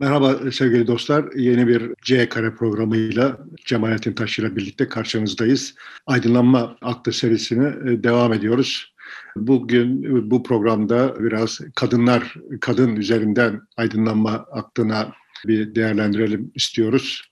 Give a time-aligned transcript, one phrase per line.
[0.00, 1.24] Merhaba sevgili dostlar.
[1.36, 5.74] Yeni bir C kare programıyla Cemalettin Taş ile birlikte karşınızdayız.
[6.06, 8.94] Aydınlanma adlı serisine e, devam ediyoruz.
[9.36, 15.12] Bugün bu programda biraz kadınlar, kadın üzerinden aydınlanma aklına
[15.46, 17.22] bir değerlendirelim istiyoruz.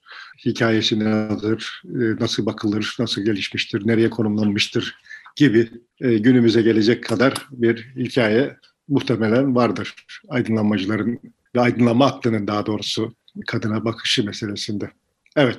[0.44, 4.98] Hikayesi nedir, e, nasıl bakılır, nasıl gelişmiştir, nereye konumlanmıştır
[5.36, 5.68] gibi
[6.00, 8.56] e, günümüze gelecek kadar bir hikaye
[8.88, 9.94] muhtemelen vardır
[10.28, 11.20] aydınlanmacıların
[11.56, 13.12] ve aydınlanma aklının daha doğrusu
[13.46, 14.90] kadına bakışı meselesinde.
[15.36, 15.58] Evet.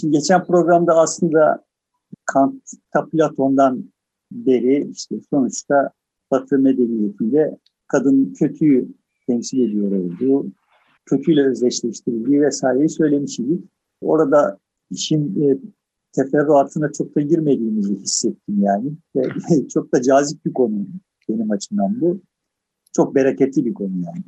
[0.00, 1.64] şimdi geçen programda aslında
[2.24, 3.84] Kant'ta Platon'dan
[4.32, 5.90] beri işte sonuçta
[6.30, 8.88] Batı medeniyetinde kadın kötüyü
[9.26, 10.46] temsil ediyor olduğu,
[11.06, 13.64] kötüyle özdeşleştirildiği vesaireyi söylemiştik.
[14.00, 14.58] Orada
[14.90, 15.58] işin e,
[16.12, 18.92] teferruatına çok da girmediğimizi hissettim yani.
[19.16, 19.22] Ve
[19.68, 20.86] çok da cazip bir konu
[21.28, 22.20] benim açımdan bu.
[22.92, 24.24] Çok bereketli bir konu yani.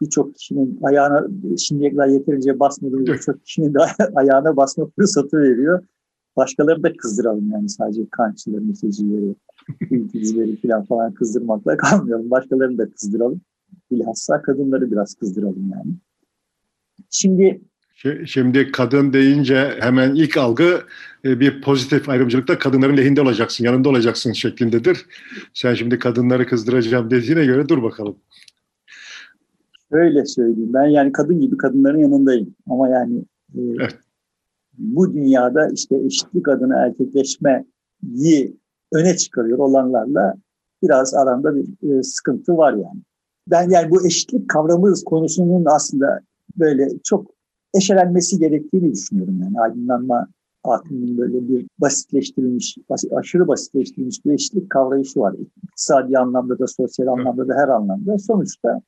[0.00, 1.28] Birçok kişinin ayağına
[1.58, 3.78] şimdiye kadar yeterince basmadığımız birçok kişinin de
[4.14, 5.82] ayağına basma fırsatı veriyor.
[6.36, 9.34] Başkaları da kızdıralım yani sadece kançıları, mültecileri,
[9.90, 12.30] ülkecileri falan falan kızdırmakla kalmayalım.
[12.30, 13.40] Başkalarını da kızdıralım.
[13.90, 15.94] Bilhassa kadınları biraz kızdıralım yani.
[17.10, 17.60] Şimdi
[18.26, 20.82] Şimdi kadın deyince hemen ilk algı
[21.24, 25.06] e, bir pozitif ayrımcılıkta kadınların lehinde olacaksın, yanında olacaksın şeklindedir.
[25.54, 28.16] Sen şimdi kadınları kızdıracağım dediğine göre dur bakalım.
[29.90, 30.70] Öyle söyleyeyim.
[30.74, 32.54] Ben yani kadın gibi kadınların yanındayım.
[32.70, 33.18] Ama yani
[33.54, 33.98] e, evet.
[34.78, 38.56] bu dünyada işte eşitlik adına erkekleşmeyi
[38.92, 40.34] öne çıkarıyor olanlarla
[40.82, 43.00] biraz aranda bir e, sıkıntı var yani.
[43.46, 46.20] Ben yani bu eşitlik kavramı konusunun aslında
[46.56, 47.30] böyle çok
[47.74, 49.40] eşelenmesi gerektiğini düşünüyorum.
[49.42, 50.28] Yani aydınlanma
[50.64, 55.34] aklının böyle bir basitleştirilmiş, basit, aşırı basitleştirilmiş bir eşitlik kavrayışı var.
[55.62, 58.18] İktisadi anlamda da, sosyal anlamda da her anlamda.
[58.18, 58.80] Sonuçta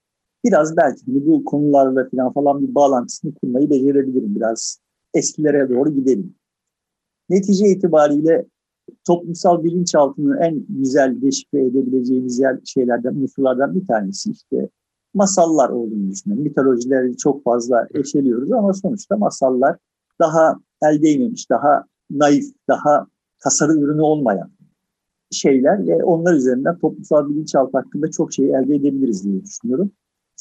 [0.45, 4.37] biraz belki hani bu konularla falan falan bir bağlantısını kurmayı becerebilirim.
[4.37, 4.79] Biraz
[5.15, 6.35] eskilere doğru gidelim.
[7.31, 8.47] Netice itibariyle
[9.07, 14.69] toplumsal bilinçaltını en güzel deşifre edebileceğimiz yer, şeylerden, unsurlardan bir tanesi işte
[15.15, 16.45] masallar olduğunu düşünüyorum.
[16.45, 19.77] Mitolojileri çok fazla eşeliyoruz ama sonuçta masallar
[20.21, 23.07] daha el değmemiş, daha naif, daha
[23.39, 24.51] tasarı ürünü olmayan
[25.31, 29.93] şeyler ve onlar üzerinden toplumsal bilinçaltı hakkında çok şey elde edebiliriz diye düşünüyorum.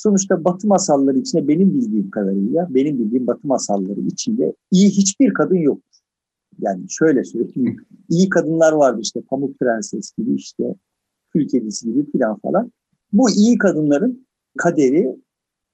[0.02, 5.56] Sonuçta Batı masalları içinde benim bildiğim kadarıyla, benim bildiğim Batı masalları içinde iyi hiçbir kadın
[5.56, 5.82] yok.
[6.60, 7.78] Yani şöyle söyleyeyim,
[8.10, 10.76] iyi kadınlar vardı işte Pamuk Prenses gibi işte
[11.34, 12.72] Kül Kedisi gibi filan falan.
[13.14, 15.16] Bu iyi kadınların kaderi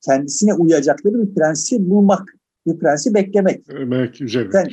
[0.02, 2.36] kendisine uyacakları bir prensi bulmak,
[2.68, 3.68] bir prensi beklemek.
[3.70, 4.68] Belki üzerinden.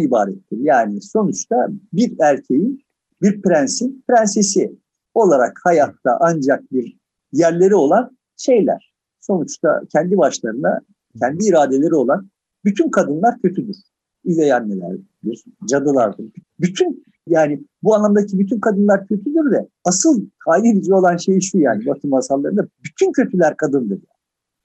[0.00, 0.58] ibarettir.
[0.58, 2.84] Yani sonuçta bir erkeğin,
[3.22, 4.72] bir prensin prensesi
[5.14, 6.98] olarak hayatta ancak bir
[7.32, 8.94] yerleri olan şeyler.
[9.20, 10.80] Sonuçta kendi başlarına,
[11.18, 12.28] kendi iradeleri olan
[12.64, 13.76] bütün kadınlar kötüdür.
[14.24, 16.26] Üvey annelerdir, cadılardır.
[16.60, 21.86] Bütün yani bu anlamdaki bütün kadınlar kötüdür de asıl tayin edici olan şey şu yani
[21.86, 23.98] Batı masallarında bütün kötüler kadındır.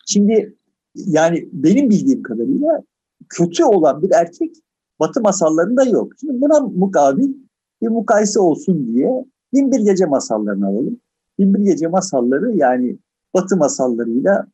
[0.05, 0.55] Şimdi
[0.95, 2.83] yani benim bildiğim kadarıyla
[3.29, 4.55] kötü olan bir erkek
[4.99, 6.13] Batı masallarında yok.
[6.19, 7.33] Şimdi buna mukabil
[7.81, 10.99] bir mukayese olsun diye Binbir Gece masallarını alalım.
[11.39, 12.97] Binbir Gece masalları yani
[13.33, 14.47] Batı masallarıyla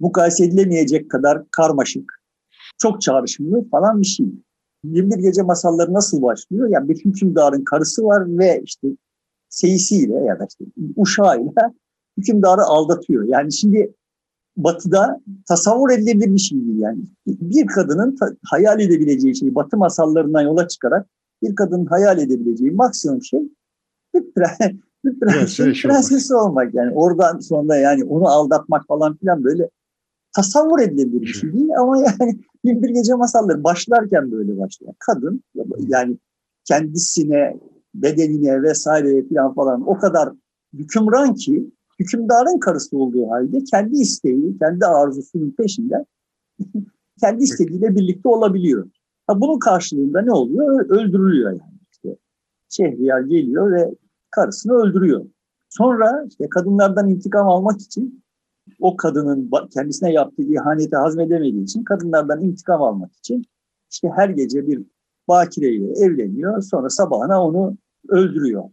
[0.00, 2.22] mukayese edilemeyecek kadar karmaşık,
[2.78, 4.26] çok çağrışımlı falan bir şey.
[4.84, 6.68] 21 Gece masalları nasıl başlıyor?
[6.68, 8.88] Yani bir hükümdarın karısı var ve işte
[9.48, 10.64] seyisiyle ya da işte
[10.96, 11.74] uşağıyla
[12.18, 13.24] hükümdarı aldatıyor.
[13.24, 13.94] Yani şimdi
[14.56, 17.02] Batı'da tasavvur edilebilir bir şey değil yani.
[17.26, 21.06] Bir kadının hayal edebileceği şey, Batı masallarından yola çıkarak
[21.42, 23.40] bir kadının hayal edebileceği maksimum şey
[24.14, 24.24] bir,
[25.04, 26.74] bir prenses, şey prensesi olmak.
[26.74, 29.70] Yani oradan sonra yani onu aldatmak falan filan böyle
[30.36, 34.94] tasavvur edilebilir bir şey değil ama yani Bin Bir Gece Masalları başlarken böyle başlıyor.
[34.98, 35.42] Kadın
[35.88, 36.18] yani
[36.64, 37.60] kendisine,
[37.94, 40.28] bedenine vesaire falan falan o kadar
[40.72, 46.04] hükümran ki hükümdarın karısı olduğu halde kendi isteği, kendi arzusunun peşinde
[47.20, 48.90] kendi istediğiyle birlikte olabiliyor.
[49.26, 50.88] Ha, bunun karşılığında ne oluyor?
[50.88, 51.80] Öldürülüyor yani.
[51.92, 52.16] İşte
[52.68, 53.94] Şehriyar geliyor ve
[54.30, 55.24] karısını öldürüyor.
[55.68, 58.22] Sonra işte kadınlardan intikam almak için
[58.80, 63.44] o kadının kendisine yaptığı ihaneti hazmedemediği için kadınlardan intikam almak için
[63.90, 64.82] işte her gece bir
[65.28, 66.62] bakireyle evleniyor.
[66.62, 67.76] Sonra sabahına onu
[68.08, 68.64] öldürüyor.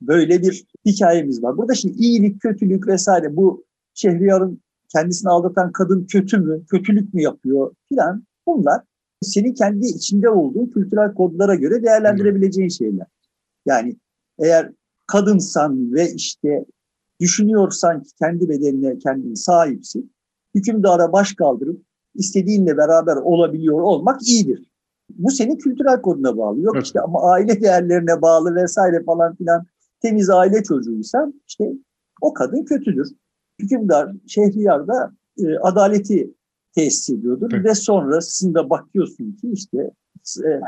[0.00, 1.56] Böyle bir hikayemiz var.
[1.56, 3.64] Burada şimdi iyilik, kötülük vesaire bu
[3.94, 8.80] Şehriyar'ın kendisini aldatan kadın kötü mü, kötülük mü yapıyor filan bunlar
[9.20, 13.06] senin kendi içinde olduğun kültürel kodlara göre değerlendirebileceğin şeyler.
[13.66, 13.96] Yani
[14.38, 14.72] eğer
[15.06, 16.64] kadınsan ve işte
[17.20, 20.14] düşünüyorsan ki kendi bedenine kendin sahipsin.
[20.54, 21.82] hükümdara baş kaldırıp
[22.14, 24.70] istediğinle beraber olabiliyor olmak iyidir.
[25.10, 26.60] Bu senin kültürel koduna bağlı.
[26.60, 26.86] Yok Evet.
[26.86, 29.66] işte ama aile değerlerine bağlı vesaire falan filan
[30.02, 31.72] temiz aile çocuğuysan işte
[32.20, 33.08] o kadın kötüdür.
[33.58, 36.34] Hükümdar, şehriyar da e, adaleti
[36.74, 37.64] tesis ediyordur Evet.
[37.64, 39.90] ve sonrasında bakıyorsun ki işte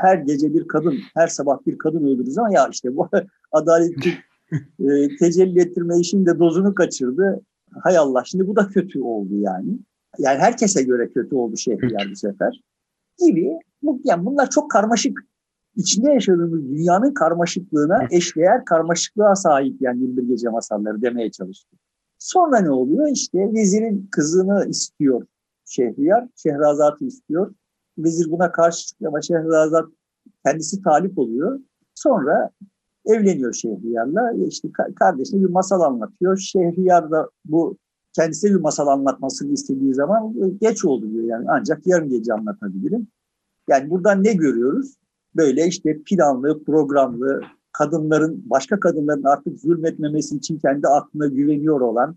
[0.01, 3.09] her gece bir kadın, her sabah bir kadın öldürdüğü zaman ya işte bu
[3.51, 4.09] adaleti
[4.79, 7.41] e, tecelli ettirme işinde dozunu kaçırdı.
[7.81, 9.79] Hay Allah şimdi bu da kötü oldu yani.
[10.17, 12.61] Yani herkese göre kötü oldu Şehriyar bu sefer.
[13.19, 13.51] Gibi.
[14.03, 15.19] Yani bunlar çok karmaşık.
[15.75, 21.79] İçinde yaşadığımız dünyanın karmaşıklığına eşdeğer karmaşıklığa sahip yani 21 Gece Masalları demeye çalıştım.
[22.19, 23.07] Sonra ne oluyor?
[23.07, 25.27] İşte vezirin kızını istiyor
[25.65, 26.27] Şehriyar.
[26.35, 27.53] Şehrazat'ı istiyor.
[27.97, 29.85] Vezir buna karşı çıkıyor ama Şehrazat
[30.45, 31.59] kendisi talip oluyor.
[31.95, 32.49] Sonra
[33.05, 34.31] evleniyor Şehriyar'la.
[34.47, 36.37] İşte ka- kardeşine bir masal anlatıyor.
[36.37, 37.77] Şehriyar da bu
[38.13, 41.23] kendisine bir masal anlatmasını istediği zaman geç oldu diyor.
[41.23, 43.07] Yani ancak yarın gece anlatabilirim.
[43.69, 44.95] Yani buradan ne görüyoruz?
[45.35, 47.41] Böyle işte planlı, programlı,
[47.71, 52.15] kadınların, başka kadınların artık zulmetmemesi için kendi aklına güveniyor olan,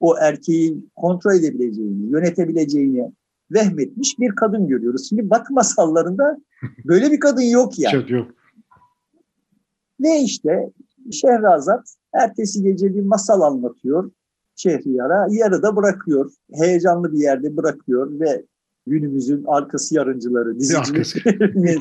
[0.00, 3.12] o erkeği kontrol edebileceğini, yönetebileceğini
[3.50, 5.08] vehmetmiş bir kadın görüyoruz.
[5.08, 6.38] Şimdi Batı masallarında
[6.84, 7.90] böyle bir kadın yok yani.
[7.90, 8.30] Şey yok.
[10.00, 10.70] Ve işte
[11.12, 14.10] Şehrazat ertesi gece bir masal anlatıyor
[14.56, 15.26] Şehriyar'a.
[15.30, 16.32] Yarıda bırakıyor.
[16.52, 18.44] Heyecanlı bir yerde bırakıyor ve
[18.86, 21.80] günümüzün arkası yarıncıları, dizicilerin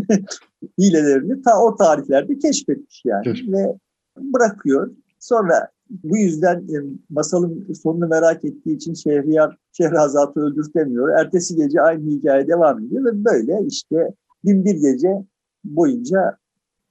[0.78, 3.24] hilelerini ta o tarihlerde keşfetmiş yani.
[3.24, 3.48] Keşfet.
[3.48, 3.78] Ve
[4.18, 4.90] bırakıyor.
[5.18, 6.76] Sonra bu yüzden e,
[7.10, 11.08] masalın sonunu merak ettiği için Şehriyar Şehrazat'ı öldürtemiyor.
[11.18, 15.24] Ertesi gece aynı hikaye devam ediyor ve böyle işte bin bir gece
[15.64, 16.36] boyunca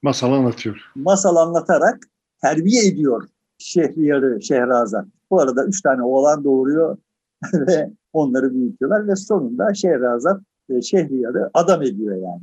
[0.02, 0.76] Masal anlatıyor.
[0.94, 1.98] masal anlatarak
[2.42, 3.28] terbiye ediyor
[3.58, 5.06] Şehriyar'ı Şehrazat.
[5.30, 6.98] Bu arada üç tane oğlan doğuruyor
[7.54, 12.42] ve onları büyütüyorlar ve sonunda Şehrazat e, Şehriyar'ı adam ediyor yani.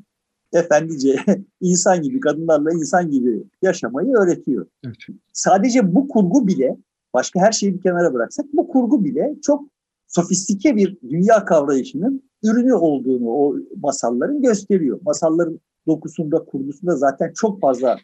[0.59, 1.15] Efendice
[1.61, 4.67] insan gibi kadınlarla insan gibi yaşamayı öğretiyor.
[4.85, 4.95] Evet.
[5.33, 6.77] Sadece bu kurgu bile
[7.13, 9.63] başka her şeyi bir kenara bıraksak bu kurgu bile çok
[10.07, 14.99] sofistike bir dünya kavrayışının ürünü olduğunu o masalların gösteriyor.
[15.01, 17.97] Masalların dokusunda, kurgusunda zaten çok fazla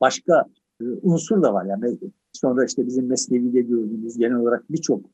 [0.00, 0.44] başka
[0.80, 1.64] e, unsur da var.
[1.64, 1.98] Yani
[2.32, 5.04] sonra işte bizim Mesnevi'de gördüğümüz genel olarak birçok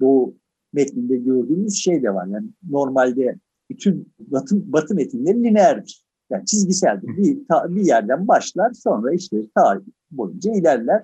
[0.00, 0.34] Doğu
[0.72, 2.26] metninde gördüğümüz şey de var.
[2.26, 3.38] Yani normalde
[3.70, 6.07] bütün batı, batı metinleri lineerdir.
[6.30, 7.08] Yani çizgiseldir.
[7.16, 11.02] Bir, ta- bir yerden başlar sonra işte tarih boyunca ilerler.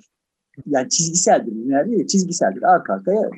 [0.67, 2.63] Yani çizgiseldir, lineer değil, çizgiseldir.
[2.63, 3.31] Arka arkaya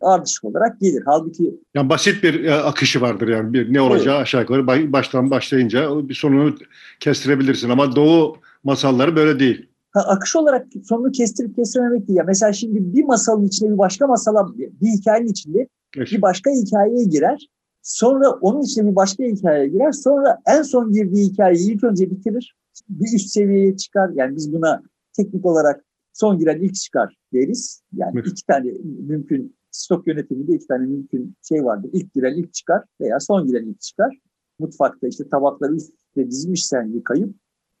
[0.00, 1.02] ardışık olarak gelir.
[1.06, 3.52] Halbuki Yani basit bir e, akışı vardır yani.
[3.52, 6.54] Bir, ne olacağı aşağı yukarı baştan başlayınca bir sonunu
[7.00, 9.66] kestirebilirsin ama Doğu masalları böyle değil.
[9.90, 12.18] Ha, akış olarak sonunu kestirip kestirememek değil.
[12.18, 16.12] Ya mesela şimdi bir masalın içinde bir başka masala, bir hikayenin içinde Evet.
[16.12, 17.46] bir başka hikayeye girer.
[17.82, 19.92] Sonra onun içinde bir başka hikayeye girer.
[19.92, 22.56] Sonra en son girdiği hikayeyi ilk önce bitirir.
[22.88, 24.10] Bir üst seviyeye çıkar.
[24.14, 24.82] Yani biz buna
[25.16, 27.82] teknik olarak son giren ilk çıkar deriz.
[27.96, 28.26] Yani Evet.
[28.26, 28.72] iki tane
[29.08, 31.90] mümkün stok yönetiminde iki tane mümkün şey vardır.
[31.92, 34.18] İlk giren ilk çıkar veya son giren ilk çıkar.
[34.58, 37.34] Mutfakta işte tabakları üst üste dizmişsen yıkayıp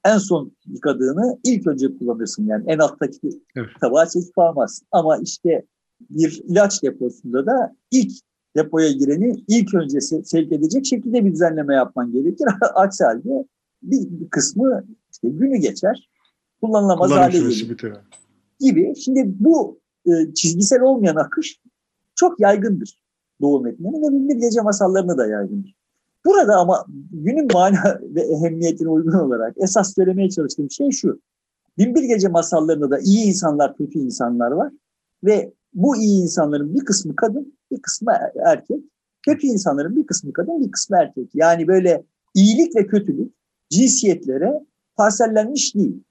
[0.04, 2.46] en son yıkadığını ilk önce kullanırsın.
[2.46, 3.68] Yani en alttaki Evet.
[3.80, 4.86] tabağa çekip almazsın.
[4.92, 5.66] Ama işte
[6.10, 8.12] bir ilaç deposunda da ilk
[8.56, 12.46] depoya gireni ilk önce se- sevk edecek şekilde bir düzenleme yapman gerekir.
[12.74, 13.46] Aksi halde
[13.82, 16.08] bir kısmı işte günü geçer,
[16.60, 17.96] kullanılamaz Kullanım hale gelir bitiyor.
[18.60, 18.94] gibi.
[18.96, 21.60] Şimdi bu e, çizgisel olmayan akış
[22.14, 23.00] çok yaygındır
[23.40, 25.76] Doğu metinlerinde ve Binbir Gece masallarına da yaygındır.
[26.26, 31.20] Burada ama günün mana ve ehemmiyetine uygun olarak esas söylemeye çalıştığım şey şu.
[31.78, 34.72] Binbir Gece masallarında da iyi insanlar, kötü insanlar var.
[35.24, 38.80] Ve bu iyi insanların bir kısmı kadın, bir kısmı er- erkek.
[39.26, 41.30] Kötü insanların bir kısmı kadın, bir kısmı erkek.
[41.34, 42.02] Yani böyle
[42.34, 43.32] iyilik ve kötülük
[43.70, 44.52] cinsiyetlere
[44.96, 46.02] parsellenmiş değil.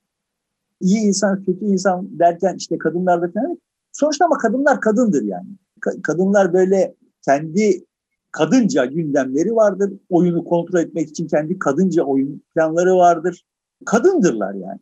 [0.82, 3.60] İyi insan, kötü insan derken işte kadınlarda falan.
[3.92, 5.48] Sonuçta ama kadınlar kadındır yani.
[5.82, 7.86] Ka- kadınlar böyle kendi
[8.32, 9.94] kadınca gündemleri vardır.
[10.10, 13.46] Oyunu kontrol etmek için kendi kadınca oyun planları vardır.
[13.86, 14.80] Kadındırlar yani.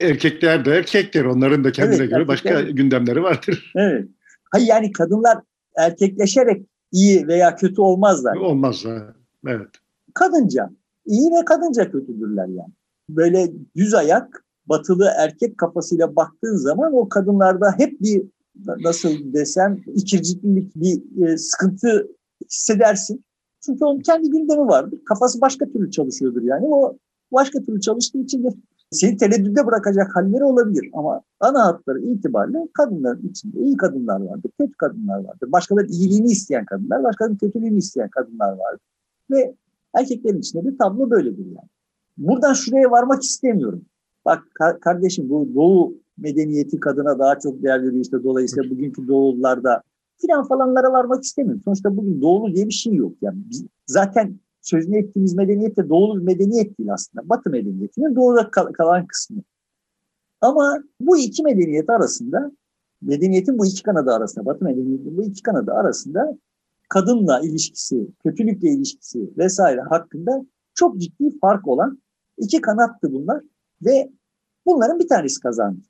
[0.00, 1.24] Erkekler de erkekler.
[1.24, 3.72] Onların da kendine Evet, göre başka erkekler- gündemleri vardır.
[3.76, 4.08] Evet.
[4.52, 5.38] Hayır yani kadınlar
[5.86, 8.36] erkekleşerek iyi veya kötü olmazlar.
[8.36, 8.84] Olmaz.
[8.84, 9.14] ha.
[9.46, 9.68] Evet.
[10.14, 10.70] Kadınca
[11.06, 12.72] iyi ve kadınca kötüdürler yani.
[13.08, 18.22] Böyle düz ayak batılı erkek kafasıyla baktığın zaman o kadınlarda hep bir
[18.66, 22.08] nasıl desem ikirciklilik bir e, sıkıntı
[22.50, 23.24] hissedersin.
[23.64, 25.00] Çünkü onun kendi gündemi vardır.
[25.04, 26.66] Kafası başka türlü çalışıyordur yani.
[26.66, 26.96] O
[27.32, 28.48] başka türlü çalıştığı için de
[28.90, 30.90] seni tereddüde bırakacak halleri olabilir.
[30.92, 35.52] Ama ana hatları itibariyle kadınların içinde iyi kadınlar vardır, kötü kadınlar vardır.
[35.52, 38.80] Başkalarının iyiliğini isteyen kadınlar, başkalarının kötülüğünü isteyen kadınlar vardır.
[39.30, 39.54] Ve
[39.94, 41.68] erkeklerin içinde de tablo böyledir yani.
[42.18, 43.84] Buradan şuraya varmak istemiyorum.
[44.24, 44.42] Bak
[44.80, 49.82] kardeşim bu doğu medeniyeti kadına daha çok değer veriyor işte dolayısıyla bugünkü doğullarda
[50.16, 51.62] filan falanlara varmak istemiyorum.
[51.64, 53.12] Sonuçta bugün doğulu diye bir şey yok.
[53.22, 57.28] Yani biz zaten sözünü ettiğimiz medeniyet de doğulu bir medeniyet değil aslında.
[57.28, 59.42] Batı medeniyetinin doğuda kalan kısmı.
[60.40, 62.52] Ama bu iki medeniyet arasında,
[63.02, 66.38] medeniyetin bu iki kanadı arasında, Batı medeniyetinin bu iki kanadı arasında
[66.88, 72.02] kadınla ilişkisi, kötülükle ilişkisi vesaire hakkında çok ciddi fark olan
[72.38, 73.42] iki kanattı bunlar
[73.84, 74.10] ve
[74.66, 75.80] bunların bir tanesi kazandı.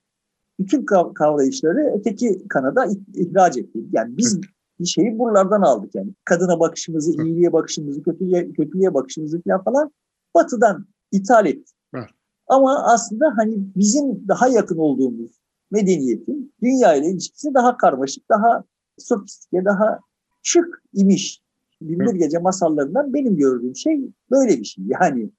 [0.61, 0.85] Bütün
[1.15, 3.79] kavrayışları öteki kanada ihraç etti.
[3.93, 4.41] Yani biz
[4.81, 6.11] bir şeyi buralardan aldık yani.
[6.25, 9.93] Kadına bakışımızı, iyiliğe bakışımızı, kötülüğe, kötülüğe bakışımızı falan falan
[10.35, 11.77] batıdan ithal ettik.
[12.47, 15.31] Ama aslında hani bizim daha yakın olduğumuz
[15.71, 18.65] medeniyetin dünya ile ilişkisi daha karmaşık, daha
[18.99, 20.01] sofistike, daha
[20.43, 21.43] şık imiş.
[21.83, 24.85] Binbir Gece masallarından benim gördüğüm şey böyle bir şey.
[24.89, 25.31] Yani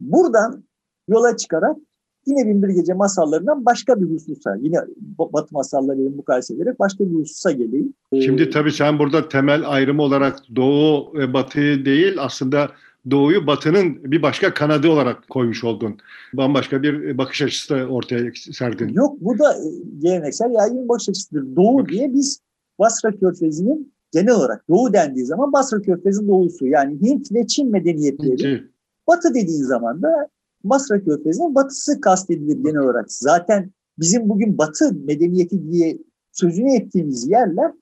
[0.00, 0.64] buradan
[1.08, 1.76] yola çıkarak
[2.26, 4.76] yine Binbir Gece masallarından başka bir hususa, yine
[5.18, 7.94] Batı masallarıyla mukayese ederek başka bir hususa geleyim.
[8.24, 12.68] Şimdi tabii sen burada temel ayrımı olarak Doğu ve Batı'yı değil aslında
[13.10, 15.96] Doğu'yu Batı'nın bir başka kanadı olarak koymuş oldun.
[16.34, 18.88] Bambaşka bir bakış açısı da ortaya serdin.
[18.88, 19.66] Yok bu da e,
[19.98, 21.56] geleneksel yaygın bakış açısıdır.
[21.56, 22.40] Doğu diye biz
[22.78, 28.52] Basra Körfezi'nin genel olarak Doğu dendiği zaman Basra Körfezi doğusu yani Hint ve Çin medeniyetleri.
[28.52, 28.62] Hint.
[29.08, 30.28] Batı dediğin zaman da
[30.64, 33.12] Basra Körfezi'nin batısı kastedilir genel olarak.
[33.12, 35.98] Zaten bizim bugün batı medeniyeti diye
[36.32, 37.72] sözünü ettiğimiz yerler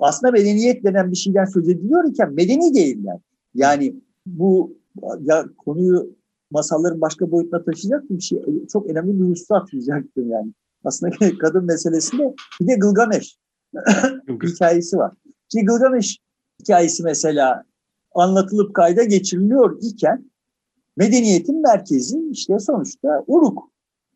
[0.00, 3.18] aslında medeniyet denen bir şeyden söz ediliyor iken medeni değiller.
[3.54, 3.94] Yani
[4.26, 4.76] bu
[5.20, 6.16] ya konuyu
[6.50, 8.42] masalların başka boyutuna taşıyacak bir şey.
[8.72, 10.52] Çok önemli bir husus atlayacaktım yani.
[10.84, 13.38] Aslında kadın meselesinde bir de Gılgameş
[14.42, 15.12] hikayesi var.
[15.48, 16.18] Ki Gılgameş
[16.60, 17.64] hikayesi mesela
[18.14, 20.29] anlatılıp kayda geçiriliyor iken
[21.00, 23.70] medeniyetin merkezi işte sonuçta Uruk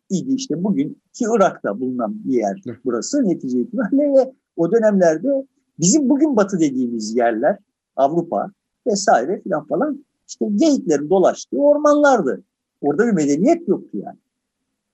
[0.09, 5.45] idi işte bugün ki Irak'ta bulunan bir yer burası netice itibariyle ve o dönemlerde
[5.79, 7.57] bizim bugün batı dediğimiz yerler
[7.95, 8.51] Avrupa
[8.87, 12.43] vesaire filan falan işte geyiklerin dolaştığı ormanlardı.
[12.81, 14.17] Orada bir medeniyet yoktu yani.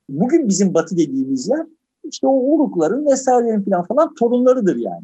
[0.10, 1.65] Bugün bizim batı dediğimiz yer
[2.03, 5.03] işte o Urukların vesairelerin falan falan torunlarıdır yani.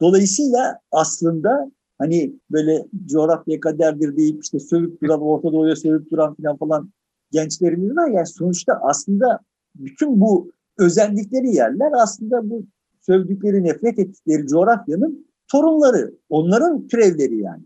[0.00, 6.56] Dolayısıyla aslında hani böyle coğrafya kaderdir deyip işte sövüp duran, Orta Doğu'ya sövüp duran falan
[6.56, 6.90] falan
[7.30, 8.08] gençlerimiz var.
[8.08, 9.40] Yani sonuçta aslında
[9.74, 12.66] bütün bu özendikleri yerler aslında bu
[13.00, 16.14] sövdükleri, nefret ettikleri coğrafyanın torunları.
[16.28, 17.62] Onların türevleri yani.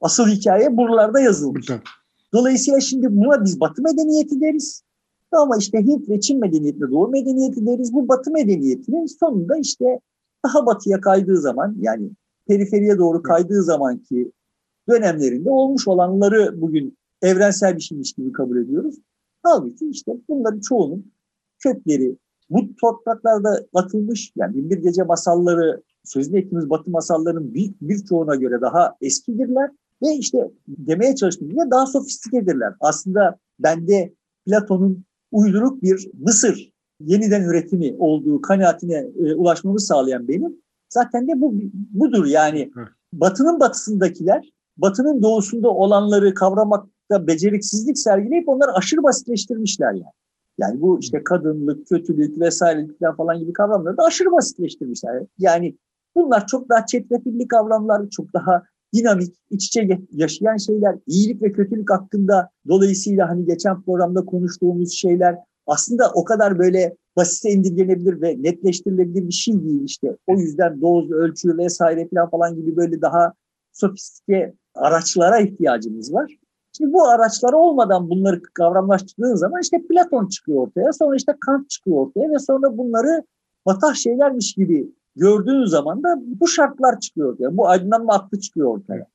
[0.00, 1.70] Asıl hikaye buralarda yazılmış.
[2.32, 4.82] Dolayısıyla şimdi buna biz Batı medeniyeti deriz.
[5.32, 7.92] Ama işte Hint ve Çin medeniyetine Doğu medeniyeti deriz.
[7.92, 10.00] Bu Batı medeniyetinin sonunda işte
[10.44, 12.10] daha batıya kaydığı zaman yani
[12.48, 14.32] periferiye doğru kaydığı zamanki
[14.88, 18.96] dönemlerinde olmuş olanları bugün evrensel bir şeymiş gibi kabul ediyoruz.
[19.42, 21.12] Halbuki işte bunların çoğunun
[21.58, 22.16] kökleri
[22.50, 28.96] bu topraklarda atılmış yani binbir gece masalları sözünü ettiğimiz batı masallarının bir, birçoğuna göre daha
[29.00, 29.70] eskidirler
[30.02, 32.74] ve işte demeye çalıştığım gibi daha sofistikedirler.
[32.80, 34.12] Aslında bende
[34.46, 40.63] Platon'un uyduruk bir Mısır yeniden üretimi olduğu kanaatine e, ulaşmamı sağlayan benim
[40.94, 41.54] zaten de bu
[41.92, 42.70] budur yani.
[43.12, 50.14] Batının batısındakiler, batının doğusunda olanları kavramakta beceriksizlik sergileyip onları aşırı basitleştirmişler yani.
[50.58, 55.22] Yani bu işte kadınlık, kötülük vesairelikler falan gibi kavramları da aşırı basitleştirmişler.
[55.38, 55.76] Yani
[56.14, 58.62] bunlar çok daha çetrefilli kavramlar, çok daha
[58.94, 65.36] dinamik, iç içe yaşayan şeyler, iyilik ve kötülük hakkında dolayısıyla hani geçen programda konuştuğumuz şeyler
[65.66, 70.16] aslında o kadar böyle basite indirgenebilir ve netleştirilebilir bir şey değil işte.
[70.26, 73.32] O yüzden doz, ölçü vesaire falan falan gibi böyle daha
[73.72, 76.38] sofistike araçlara ihtiyacımız var.
[76.76, 81.96] Şimdi bu araçlar olmadan bunları kavramlaştırdığın zaman işte Platon çıkıyor ortaya, sonra işte Kant çıkıyor
[81.96, 83.22] ortaya ve sonra bunları
[83.66, 87.56] matah şeylermiş gibi gördüğün zaman da bu şartlar çıkıyor ortaya.
[87.56, 89.06] Bu aydınlanma aklı çıkıyor ortaya.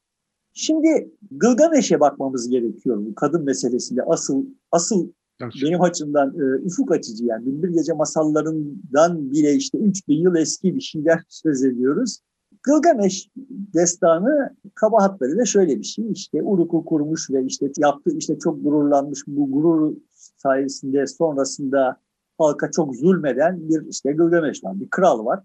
[0.54, 4.04] Şimdi Gılgameş'e bakmamız gerekiyor bu kadın meselesinde.
[4.04, 5.08] Asıl asıl
[5.42, 7.46] benim açımdan e, ufuk açıcı yani.
[7.46, 12.20] Binbir Gece masallarından bile işte 3000 yıl eski bir şeyler söz ediyoruz.
[12.64, 13.30] Gılgameş
[13.74, 16.12] destanı kabahatlarıyla şöyle bir şey.
[16.12, 19.96] İşte Uruk'u kurmuş ve işte yaptığı işte çok gururlanmış bu gurur
[20.38, 21.98] sayesinde sonrasında
[22.38, 25.44] halka çok zulmeden bir işte Gılgameş var bir kral var.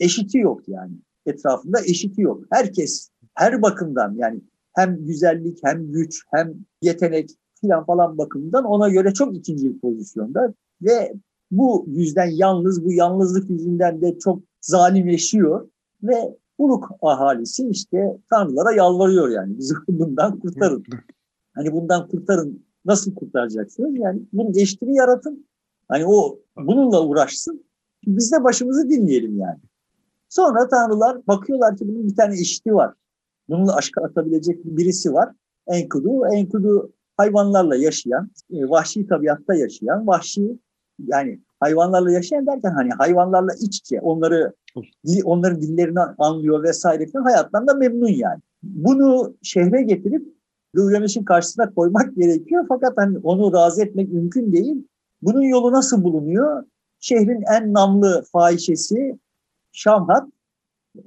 [0.00, 0.92] Eşiti yok yani.
[1.26, 2.44] Etrafında eşiti yok.
[2.50, 4.40] Herkes her bakımdan yani
[4.72, 10.54] hem güzellik hem güç hem yetenek filan falan bakımından ona göre çok ikinci pozisyonda.
[10.82, 11.12] ve
[11.50, 15.68] bu yüzden yalnız, bu yalnızlık yüzünden de çok zalimleşiyor
[16.02, 20.84] ve Uruk ahalisi işte tanrılara yalvarıyor yani bizi bundan kurtarın.
[21.54, 23.96] Hani bundan kurtarın nasıl kurtaracaksınız?
[23.98, 25.46] Yani bunun eşitliğini yaratın.
[25.88, 27.64] Hani o bununla uğraşsın.
[28.06, 29.60] Biz de başımızı dinleyelim yani.
[30.28, 32.94] Sonra tanrılar bakıyorlar ki bunun bir tane eşiti var.
[33.48, 35.32] Bununla aşka atabilecek birisi var.
[35.66, 36.26] Enkudu.
[36.26, 40.58] Enkudu hayvanlarla yaşayan, e, vahşi tabiatta yaşayan, vahşi
[41.06, 44.52] yani hayvanlarla yaşayan derken hani hayvanlarla iç içe onları
[45.24, 48.40] onların dillerini anlıyor vesaire falan hayattan da memnun yani.
[48.62, 50.36] Bunu şehre getirip
[50.74, 54.86] Gılgameş'in karşısına koymak gerekiyor fakat hani onu razı etmek mümkün değil.
[55.22, 56.64] Bunun yolu nasıl bulunuyor?
[57.00, 59.18] Şehrin en namlı fahişesi
[59.72, 60.28] Şamhat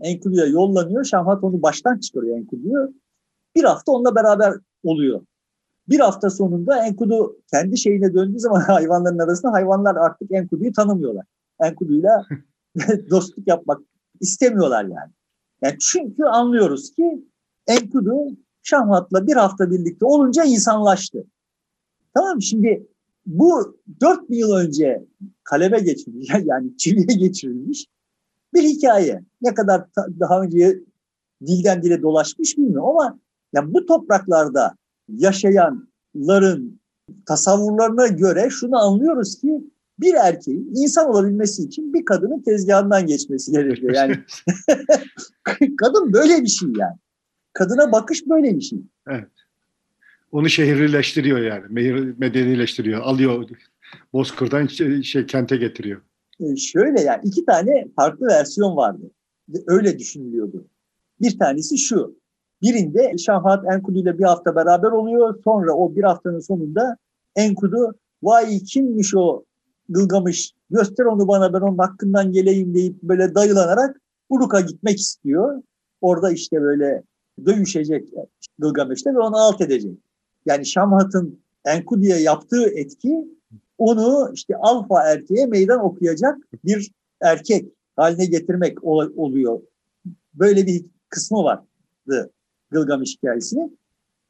[0.01, 1.03] Enkudu'ya yollanıyor.
[1.03, 2.93] Şamhat onu baştan çıkarıyor Enkudu'yu.
[3.55, 5.21] Bir hafta onunla beraber oluyor.
[5.89, 11.25] Bir hafta sonunda Enkudu kendi şeyine döndüğü zaman hayvanların arasında hayvanlar artık Enkudu'yu tanımıyorlar.
[11.59, 12.25] Enkudu'yla
[13.09, 13.81] dostluk yapmak
[14.19, 15.11] istemiyorlar yani.
[15.61, 15.77] yani.
[15.79, 17.25] Çünkü anlıyoruz ki
[17.67, 21.25] Enkudu Şahmat'la bir hafta birlikte olunca insanlaştı.
[22.13, 22.41] Tamam mı?
[22.41, 22.87] Şimdi
[23.25, 25.05] bu 4000 yıl önce
[25.43, 27.85] kaleme geçirilmiş yani çiviye geçirilmiş
[28.53, 29.23] bir hikaye.
[29.41, 29.85] Ne kadar
[30.19, 30.79] daha önce
[31.45, 33.19] dilden dile dolaşmış bilmiyorum ama
[33.53, 34.75] yani bu topraklarda
[35.15, 36.79] yaşayanların
[37.25, 39.63] tasavvurlarına göre şunu anlıyoruz ki
[39.99, 43.93] bir erkeğin insan olabilmesi için bir kadının tezgahından geçmesi gerekiyor.
[43.95, 44.15] Yani
[45.77, 46.97] kadın böyle bir şey yani.
[47.53, 48.79] Kadına bakış böyle bir şey.
[49.07, 49.27] Evet.
[50.31, 51.63] Onu şehirleştiriyor yani.
[52.17, 53.01] Medenileştiriyor.
[53.01, 53.49] Alıyor
[54.13, 56.01] Bozkır'dan şey, şey kente getiriyor.
[56.39, 59.11] Ee, şöyle yani iki tane farklı versiyon vardı.
[59.67, 60.65] Öyle düşünülüyordu.
[61.21, 62.18] Bir tanesi şu.
[62.61, 65.41] Birinde Şahmat Enkudu ile bir hafta beraber oluyor.
[65.43, 66.97] Sonra o bir haftanın sonunda
[67.35, 69.43] Enkudu vay kimmiş o
[69.89, 75.63] Gılgamış göster onu bana ben onun hakkından geleyim deyip böyle dayılanarak Uruk'a gitmek istiyor.
[76.01, 77.03] Orada işte böyle
[77.45, 78.09] dövüşecek
[78.59, 79.97] Gılgamış'ta ve onu alt edecek.
[80.45, 83.27] Yani Şamhat'ın Enkudu'ya yaptığı etki
[83.77, 86.91] onu işte alfa erkeğe meydan okuyacak bir
[87.21, 89.61] erkek haline getirmek oluyor.
[90.33, 92.31] Böyle bir kısmı vardı
[92.71, 93.79] Gılgamış hikayesinin.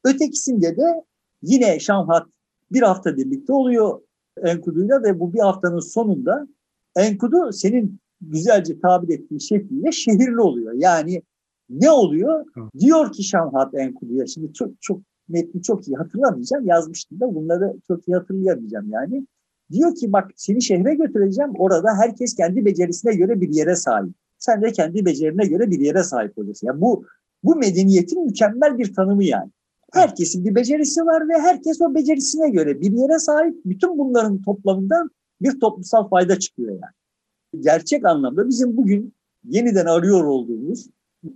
[0.04, 1.04] Ötekisinde de
[1.42, 2.28] yine Şamhat
[2.72, 4.02] bir hafta birlikte oluyor
[4.44, 6.48] Enkudu'yla ve bu bir haftanın sonunda
[6.96, 10.74] Enkudu senin güzelce tabir ettiğin şekliyle şehirli oluyor.
[10.74, 11.22] Yani
[11.70, 12.46] ne oluyor?
[12.54, 12.62] Hı.
[12.80, 16.68] Diyor ki Şamhat Enkudu'ya şimdi çok çok metni çok iyi hatırlamayacağım.
[16.68, 19.28] Yazmıştım da bunları çok iyi hatırlayamayacağım yani.
[19.72, 21.52] Diyor ki bak seni şehre götüreceğim.
[21.58, 24.14] Orada herkes kendi becerisine göre bir yere sahip.
[24.38, 26.68] Sen de kendi becerine göre bir yere sahip olursun.
[26.68, 27.06] Yani bu
[27.44, 29.52] bu medeniyetin mükemmel bir tanımı yani.
[29.94, 33.56] Herkesin bir becerisi var ve herkes o becerisine göre bir yere sahip.
[33.66, 35.10] Bütün bunların toplamından
[35.42, 37.64] bir toplumsal fayda çıkıyor yani.
[37.64, 40.90] Gerçek anlamda bizim bugün yeniden arıyor olduğumuz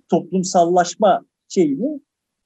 [0.09, 1.99] toplumsallaşma şeyini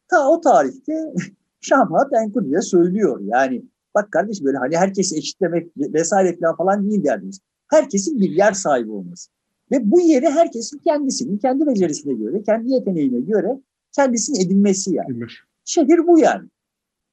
[0.08, 1.14] ta o tarihte
[1.62, 3.20] Şamhat Enkudu'ya söylüyor.
[3.24, 3.64] Yani
[3.96, 7.40] bak kardeş böyle hani herkesi eşitlemek vesaire falan değil derdimiz.
[7.68, 9.30] Herkesin bir yer sahibi olması.
[9.72, 13.60] Ve bu yeri herkesin kendisinin, kendi becerisine göre, kendi yeteneğine göre
[13.92, 15.12] kendisini edinmesi yani.
[15.12, 15.44] Edinmiş.
[15.66, 16.50] Şehir bu yani.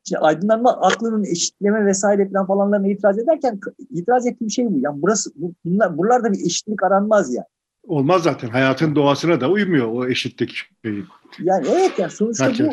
[0.04, 4.78] İşte aydınlanma aklının eşitleme vesaire falan falanlarına itiraz ederken itiraz ettiğim şey bu.
[4.78, 5.30] Yani burası,
[5.64, 7.46] bunlar, buralarda bir eşitlik aranmaz yani.
[7.88, 8.48] Olmaz zaten.
[8.48, 10.50] Hayatın doğasına da uymuyor o eşitlik
[10.84, 11.04] şeyi.
[11.38, 12.66] Yani evet yani sonuçta Herkes.
[12.66, 12.72] bu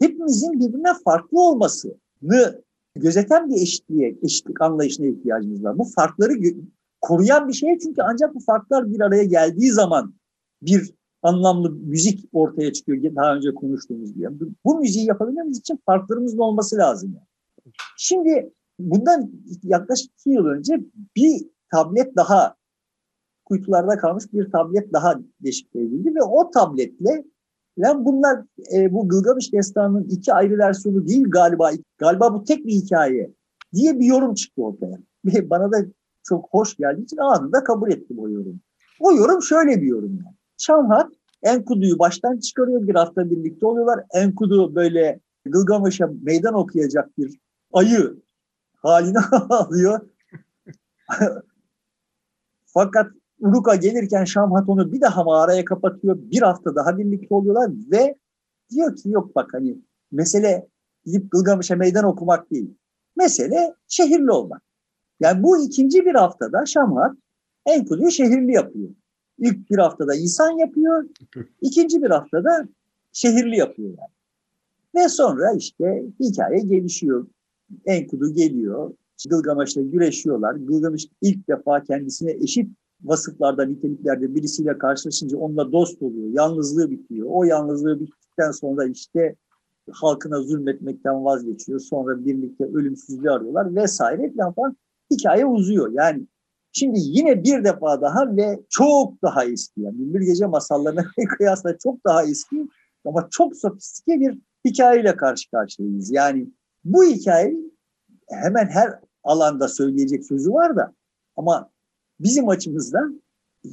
[0.00, 2.62] hepimizin birbirine farklı olmasını
[2.96, 5.78] gözeten bir eşitliğe, eşitlik anlayışına ihtiyacımız var.
[5.78, 6.32] Bu farkları
[7.02, 10.14] koruyan bir şey çünkü ancak bu farklar bir araya geldiği zaman
[10.62, 13.16] bir anlamlı müzik ortaya çıkıyor.
[13.16, 14.28] Daha önce konuştuğumuz gibi.
[14.64, 17.16] Bu müziği yapabilmemiz için farklarımızın olması lazım.
[17.96, 19.30] Şimdi bundan
[19.62, 20.80] yaklaşık iki yıl önce
[21.16, 22.54] bir tablet daha
[23.44, 27.24] kuytularda kalmış bir tablet daha deşifre edildi ve o tabletle
[27.76, 31.70] yani bunlar e, bu Gılgamış Destanı'nın iki ayrı versiyonu değil galiba.
[31.98, 33.30] Galiba bu tek bir hikaye
[33.74, 34.98] diye bir yorum çıktı ortaya.
[35.50, 35.76] Bana da
[36.24, 38.58] çok hoş geldiği için anında kabul ettim o yorumu.
[39.00, 40.36] O yorum şöyle bir yorum yani.
[40.58, 42.86] Şamhat Enkudu'yu baştan çıkarıyor.
[42.86, 44.04] Bir hafta birlikte oluyorlar.
[44.14, 47.40] Enkudu böyle Gılgamış'a meydan okuyacak bir
[47.72, 48.22] ayı
[48.76, 49.18] haline
[49.50, 50.00] alıyor.
[52.66, 53.06] Fakat
[53.40, 56.18] Uruk'a gelirken Şamhat onu bir daha mağaraya kapatıyor.
[56.18, 58.18] Bir hafta daha birlikte oluyorlar ve
[58.70, 59.78] diyor ki yok bak hani
[60.12, 60.68] mesele
[61.04, 62.74] gidip Gılgamış'a meydan okumak değil.
[63.16, 64.62] Mesele şehirli olmak.
[65.22, 67.16] Yani bu ikinci bir haftada Şamhat
[67.66, 68.88] Enkudu'yu şehirli yapıyor.
[69.38, 71.04] İlk bir haftada insan yapıyor,
[71.60, 72.68] ikinci bir haftada
[73.12, 74.12] şehirli yapıyor yani.
[74.94, 77.26] Ve sonra işte hikaye gelişiyor.
[77.86, 78.90] Enkudu geliyor,
[79.28, 80.54] Gılgameş'le güreşiyorlar.
[80.54, 82.70] Gılgameş ilk defa kendisine eşit
[83.04, 86.28] vasıflarda, niteliklerde birisiyle karşılaşınca onunla dost oluyor.
[86.32, 87.26] Yalnızlığı bitiyor.
[87.30, 89.36] O yalnızlığı bittikten sonra işte
[89.90, 91.80] halkına zulmetmekten vazgeçiyor.
[91.80, 94.76] Sonra birlikte ölümsüzlüğü arıyorlar vesaire falan
[95.16, 95.92] hikaye uzuyor.
[95.92, 96.26] Yani
[96.72, 99.80] şimdi yine bir defa daha ve çok daha eski.
[99.80, 101.04] Yani bir Gece masallarına
[101.38, 102.68] kıyasla çok daha eski
[103.04, 106.10] ama çok sofistike bir hikayeyle karşı karşıyayız.
[106.10, 106.48] Yani
[106.84, 107.56] bu hikaye
[108.28, 110.92] hemen her alanda söyleyecek sözü var da
[111.36, 111.70] ama
[112.20, 113.22] bizim açımızdan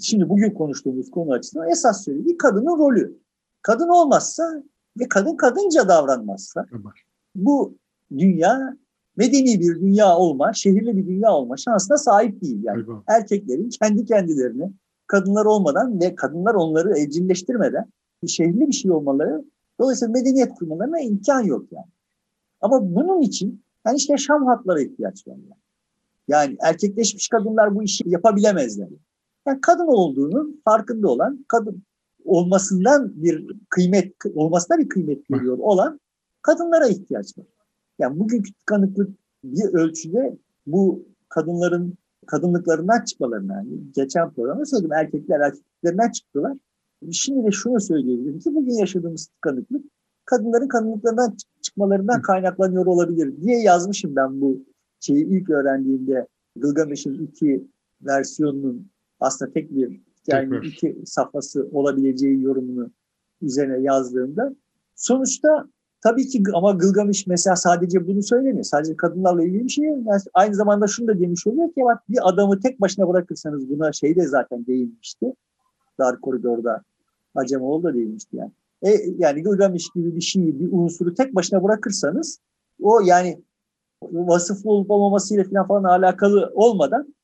[0.01, 3.19] şimdi bugün konuştuğumuz konu açısından esas söylediği kadının rolü.
[3.61, 4.63] Kadın olmazsa
[4.99, 6.65] ve kadın kadınca davranmazsa
[7.35, 7.77] bu
[8.17, 8.77] dünya
[9.19, 12.63] medeni bir dünya olma, şehirli bir dünya olma şansına sahip değil.
[12.63, 13.03] Yani Eyvallah.
[13.07, 14.71] erkeklerin kendi kendilerini
[15.07, 17.85] kadınlar olmadan ve kadınlar onları evcilleştirmeden
[18.23, 19.45] bir şehirli bir şey olmaları
[19.79, 21.91] dolayısıyla medeniyet kurmalarına imkan yok yani.
[22.61, 25.61] Ama bunun için yani işte Şam hatlara ihtiyaç var yani.
[26.27, 28.87] Yani erkekleşmiş kadınlar bu işi yapabilemezler.
[29.47, 31.83] Yani kadın olduğunun farkında olan, kadın
[32.25, 35.99] olmasından bir kıymet, olmasına bir kıymet veriyor olan
[36.41, 37.45] kadınlara ihtiyaç var.
[37.99, 39.09] Yani bugünkü tıkanıklık
[39.43, 41.93] bir ölçüde bu kadınların
[42.25, 46.57] kadınlıklarından çıkmalarına, yani geçen programda söyledim erkekler erkeklerinden çıktılar.
[47.11, 49.85] Şimdi de şunu söyleyebilirim ki bugün yaşadığımız tıkanıklık
[50.25, 54.63] kadınların kadınlıklarından çıkmalarından kaynaklanıyor olabilir diye yazmışım ben bu
[54.99, 57.67] şeyi ilk öğrendiğimde Gılgameş'in iki
[58.01, 58.87] versiyonunun
[59.19, 62.91] aslında tek bir yani iki safhası olabileceği yorumunu
[63.41, 64.55] üzerine yazdığımda
[64.95, 65.69] sonuçta
[66.01, 68.63] tabii ki ama Gılgamış mesela sadece bunu söylemiyor.
[68.63, 69.85] Sadece kadınlarla ilgili bir şey.
[69.85, 73.91] Yani aynı zamanda şunu da demiş oluyor ki bak bir adamı tek başına bırakırsanız buna
[73.91, 75.33] şey de zaten değinmişti.
[75.99, 76.83] Dar koridorda
[77.35, 78.51] Acemoğlu da değinmişti yani.
[78.83, 82.39] E, yani Gılgamış gibi bir şeyi, bir unsuru tek başına bırakırsanız
[82.81, 83.41] o yani
[84.01, 87.15] vasıflı olup olmamasıyla falan, falan alakalı olmadan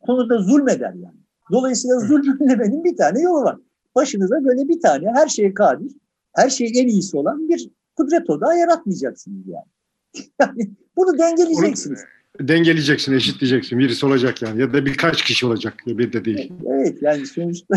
[0.00, 1.20] konuda zulmeder yani.
[1.52, 3.56] Dolayısıyla zulmünlemenin bir tane yolu var.
[3.94, 5.92] Başınıza böyle bir tane her şeye kadir,
[6.32, 7.70] her şeyin en iyisi olan bir
[8.00, 9.70] kudret odağı yaratmayacaksınız yani.
[10.40, 12.00] yani bunu dengeleyeceksiniz.
[12.40, 13.78] Onu dengeleyeceksin, eşitleyeceksin.
[13.78, 14.60] Birisi olacak yani.
[14.60, 15.74] Ya da birkaç kişi olacak.
[15.86, 16.52] Ya bir de değil.
[16.66, 17.74] Evet yani sonuçta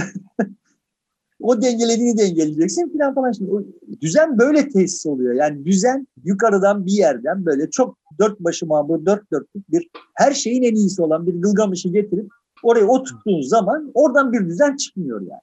[1.40, 3.32] o dengelediğini dengeleyeceksin falan falan.
[3.32, 3.64] Şimdi o
[4.02, 5.34] düzen böyle tesis oluyor.
[5.34, 10.64] Yani düzen yukarıdan bir yerden böyle çok dört başı mamur, dört dörtlük bir her şeyin
[10.64, 12.28] en iyisi olan bir Gılgamış'ı getirip
[12.64, 15.42] oraya oturttuğun zaman oradan bir düzen çıkmıyor yani.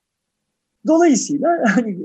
[0.86, 1.98] Dolayısıyla hani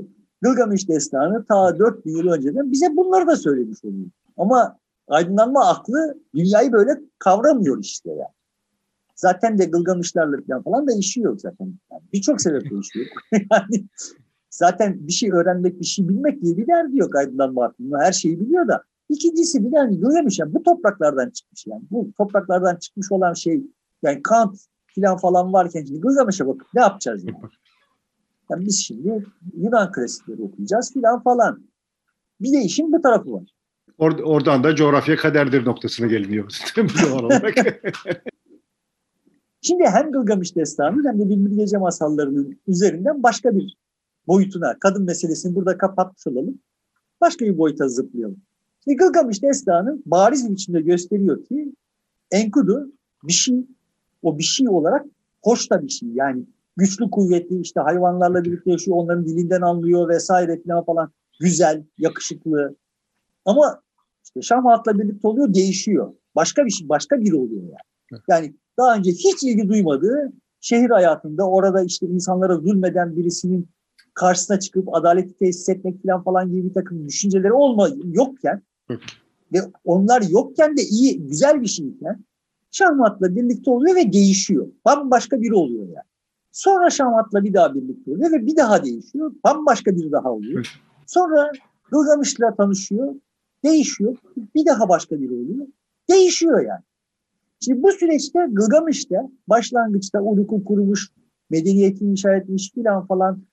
[0.45, 4.07] Gılgamış destanı ta 4000 yıl önceden bize bunları da söylemiş oluyor.
[4.37, 4.77] Ama
[5.07, 8.35] aydınlanma aklı dünyayı böyle kavramıyor işte yani.
[9.15, 11.65] Zaten de Gılgamışlarla falan, falan da işi yok zaten.
[11.91, 13.07] Yani Birçok sebeple işi yok.
[13.51, 13.85] yani
[14.49, 17.99] zaten bir şey öğrenmek, bir şey bilmek diye bir derdi yok aydınlanma aklında.
[17.99, 18.83] Her şeyi biliyor da.
[19.09, 21.83] İkincisi bir de hani Gılgamış yani bu topraklardan çıkmış yani.
[21.91, 23.63] Bu topraklardan çıkmış olan şey
[24.03, 27.37] yani Kant filan falan varken şimdi Gılgamış'a bakıp ne yapacağız yani?
[28.51, 29.25] Yani biz şimdi
[29.57, 31.63] Yunan klasikleri okuyacağız filan falan.
[32.41, 33.43] Bir de işin bu tarafı var.
[33.97, 36.51] Or oradan da coğrafya kaderdir noktasına geliniyor.
[39.61, 43.77] Şimdi hem Gılgamış Destanı hem de Binbir Gece masallarının üzerinden başka bir
[44.27, 46.59] boyutuna, kadın meselesini burada kapatmış olalım.
[47.21, 48.41] Başka bir boyuta zıplayalım.
[48.83, 51.73] Şimdi Gılgamış Destanı bariz bir biçimde gösteriyor ki
[52.31, 52.91] Enkudu
[53.23, 53.65] bir şey
[54.21, 55.05] o bir şey olarak
[55.43, 56.09] hoş da bir şey.
[56.09, 56.45] Yani
[56.77, 62.75] güçlü kuvvetli işte hayvanlarla birlikte yaşıyor onların dilinden anlıyor vesaire falan falan güzel, yakışıklı.
[63.45, 63.81] Ama
[64.25, 66.13] işte Şahmat'la birlikte oluyor değişiyor.
[66.35, 68.21] Başka bir şey, başka biri oluyor yani.
[68.29, 73.69] Yani daha önce hiç ilgi duymadığı şehir hayatında orada işte insanlara zulmeden birisinin
[74.13, 78.61] karşısına çıkıp adaleti tesis etmek falan falan gibi bir takım düşünceleri olma yokken
[79.53, 82.25] ve onlar yokken de iyi güzel bir şeyken
[82.71, 84.67] Şahmat'la birlikte oluyor ve değişiyor.
[84.85, 86.04] Bambaşka biri oluyor yani.
[86.55, 89.31] Sonra Şahmat'la bir daha birlikte oluyor ve bir daha değişiyor.
[89.43, 90.81] Bambaşka biri daha oluyor.
[91.07, 91.51] Sonra
[91.91, 93.15] Gılgamış'la tanışıyor.
[93.63, 94.17] Değişiyor.
[94.55, 95.67] Bir daha başka biri oluyor.
[96.09, 96.83] Değişiyor yani.
[97.59, 101.11] Şimdi bu süreçte Gılgamış'ta başlangıçta Uruk'u kurmuş,
[101.49, 103.43] medeniyetini inşa etmiş filan falan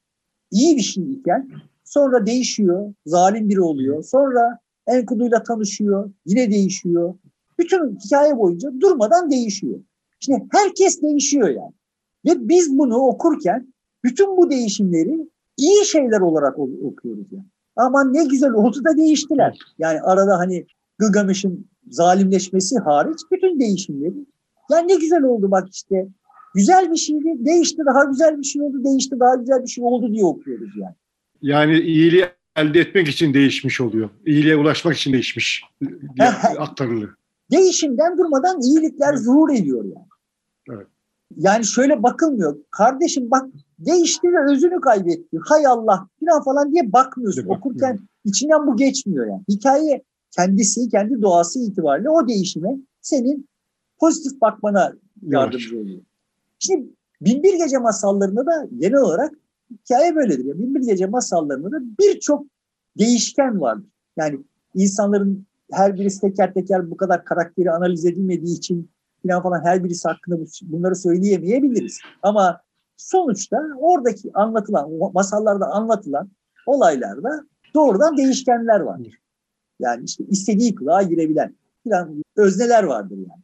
[0.50, 1.48] iyi bir şeyken
[1.84, 4.02] sonra değişiyor, zalim biri oluyor.
[4.02, 7.14] Sonra Enkudu'yla tanışıyor, yine değişiyor.
[7.58, 9.80] Bütün hikaye boyunca durmadan değişiyor.
[10.20, 11.72] Şimdi herkes değişiyor yani.
[12.24, 13.72] Ve biz bunu okurken
[14.04, 17.44] bütün bu değişimleri iyi şeyler olarak okuyoruz yani.
[17.76, 19.58] Ama ne güzel oldu da değiştiler.
[19.78, 20.66] Yani arada hani
[20.98, 24.14] Gılgamış'ın zalimleşmesi hariç bütün değişimleri.
[24.70, 26.08] Yani ne güzel oldu bak işte.
[26.54, 30.12] Güzel bir şeydi, değişti daha güzel bir şey oldu, değişti daha güzel bir şey oldu
[30.12, 30.94] diye okuyoruz yani.
[31.42, 32.24] Yani iyiliği
[32.56, 34.10] elde etmek için değişmiş oluyor.
[34.26, 35.64] İyiliğe ulaşmak için değişmiş
[36.16, 37.14] diye aktarılıyor.
[37.50, 40.06] değişimden durmadan iyilikler zuhur ediyor yani.
[40.70, 40.86] Evet.
[41.36, 42.56] Yani şöyle bakılmıyor.
[42.70, 43.46] Kardeşim bak
[43.78, 45.38] değişti ve özünü kaybetti.
[45.44, 47.46] Hay Allah falan falan diye bakmıyorsun.
[47.46, 49.42] Okurken içinden bu geçmiyor yani.
[49.48, 53.48] Hikaye kendisi, kendi doğası itibariyle o değişime senin
[53.98, 54.92] pozitif bakmana
[55.22, 56.00] yardımcı oluyor.
[56.58, 56.86] Şimdi
[57.20, 59.32] Binbir Gece masallarında da genel olarak
[59.70, 60.44] hikaye böyledir.
[60.44, 60.58] Ya.
[60.58, 62.46] Binbir Gece masallarında da birçok
[62.98, 63.88] değişken vardır.
[64.16, 64.38] Yani
[64.74, 68.90] insanların her birisi teker teker bu kadar karakteri analiz edilmediği için
[69.22, 71.98] falan falan her birisi hakkında bunları söyleyemeyebiliriz.
[72.22, 72.60] Ama
[72.96, 76.30] sonuçta oradaki anlatılan, masallarda anlatılan
[76.66, 79.18] olaylarda doğrudan değişkenler vardır.
[79.80, 83.42] Yani işte istediği kılığa girebilen falan özneler vardır yani.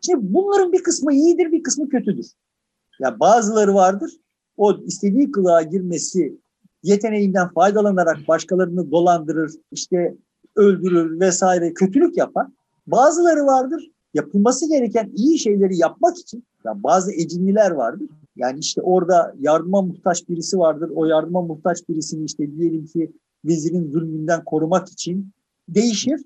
[0.00, 2.24] Şimdi bunların bir kısmı iyidir, bir kısmı kötüdür.
[2.24, 4.10] Ya yani bazıları vardır.
[4.56, 6.38] O istediği kılığa girmesi
[6.82, 10.16] yeteneğinden faydalanarak başkalarını dolandırır, işte
[10.56, 12.46] öldürür vesaire kötülük yapar.
[12.86, 13.90] Bazıları vardır.
[14.14, 18.08] Yapılması gereken iyi şeyleri yapmak için yani bazı ecinliler vardır.
[18.36, 20.90] Yani işte orada yardıma muhtaç birisi vardır.
[20.94, 23.12] O yardıma muhtaç birisini işte diyelim ki
[23.44, 25.30] vezirin zulmünden korumak için
[25.68, 26.20] değişir.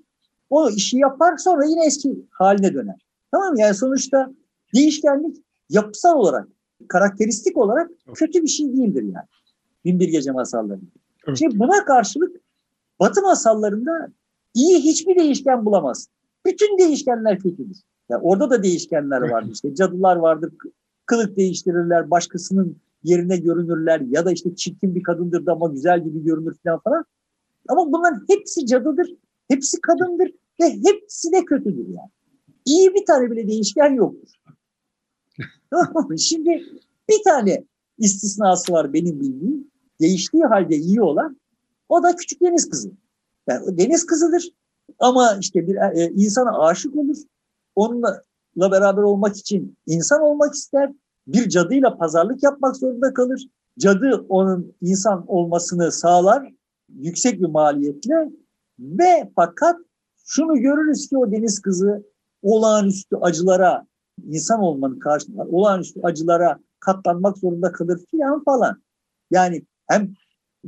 [0.49, 3.05] O işi yapar sonra yine eski haline döner.
[3.31, 3.59] Tamam mı?
[3.59, 4.31] Yani sonuçta
[4.75, 5.37] değişkenlik
[5.69, 6.47] yapısal olarak,
[6.87, 9.27] karakteristik olarak kötü bir şey değildir yani.
[9.85, 10.79] Binbir Gece masalları.
[11.27, 11.37] Evet.
[11.37, 12.35] Şimdi buna karşılık
[12.99, 14.07] Batı masallarında
[14.53, 16.07] iyi hiçbir değişken bulamaz.
[16.45, 17.77] Bütün değişkenler kötüdür.
[18.09, 19.51] Yani orada da değişkenler vardır.
[19.53, 20.53] İşte cadılar vardır,
[21.05, 26.23] kılık değiştirirler, başkasının yerine görünürler ya da işte çirkin bir kadındır da ama güzel gibi
[26.23, 27.05] görünür falan falan.
[27.67, 29.15] Ama bunların hepsi cadıdır,
[29.47, 30.31] hepsi kadındır
[30.61, 32.09] ve hepsi de kötüdür yani.
[32.65, 34.29] İyi bir tane bile değişken yoktur.
[36.17, 36.63] Şimdi
[37.09, 37.63] bir tane
[37.97, 39.71] istisnası var benim bildiğim.
[40.01, 41.39] Değiştiği halde iyi olan
[41.89, 42.91] o da küçük deniz kızı.
[43.47, 44.49] Yani deniz kızıdır
[44.99, 47.17] ama işte bir e, insana aşık olur.
[47.75, 48.21] Onunla
[48.57, 50.91] beraber olmak için insan olmak ister.
[51.27, 53.47] Bir cadıyla pazarlık yapmak zorunda kalır.
[53.79, 56.53] Cadı onun insan olmasını sağlar
[56.89, 58.31] yüksek bir maliyetle
[58.79, 59.75] ve fakat
[60.25, 62.03] şunu görürüz ki o deniz kızı
[62.43, 63.85] olağanüstü acılara
[64.23, 68.81] insan olmanın karşılığında olağanüstü acılara katlanmak zorunda kalır filan falan.
[69.31, 70.13] Yani hem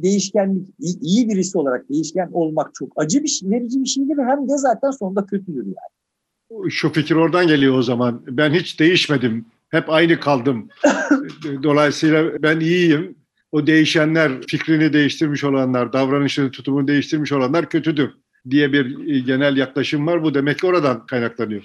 [0.03, 4.57] değişkenlik iyi birisi olarak değişken olmak çok acı bir şey, verici bir şeydir hem de
[4.57, 6.71] zaten sonunda kötüdür yani.
[6.71, 8.21] Şu fikir oradan geliyor o zaman.
[8.27, 9.45] Ben hiç değişmedim.
[9.69, 10.69] Hep aynı kaldım.
[11.63, 13.15] Dolayısıyla ben iyiyim.
[13.51, 18.09] O değişenler, fikrini değiştirmiş olanlar, davranışını, tutumunu değiştirmiş olanlar kötüdür
[18.49, 20.23] diye bir e, genel yaklaşım var.
[20.23, 21.63] Bu demek ki oradan kaynaklanıyor.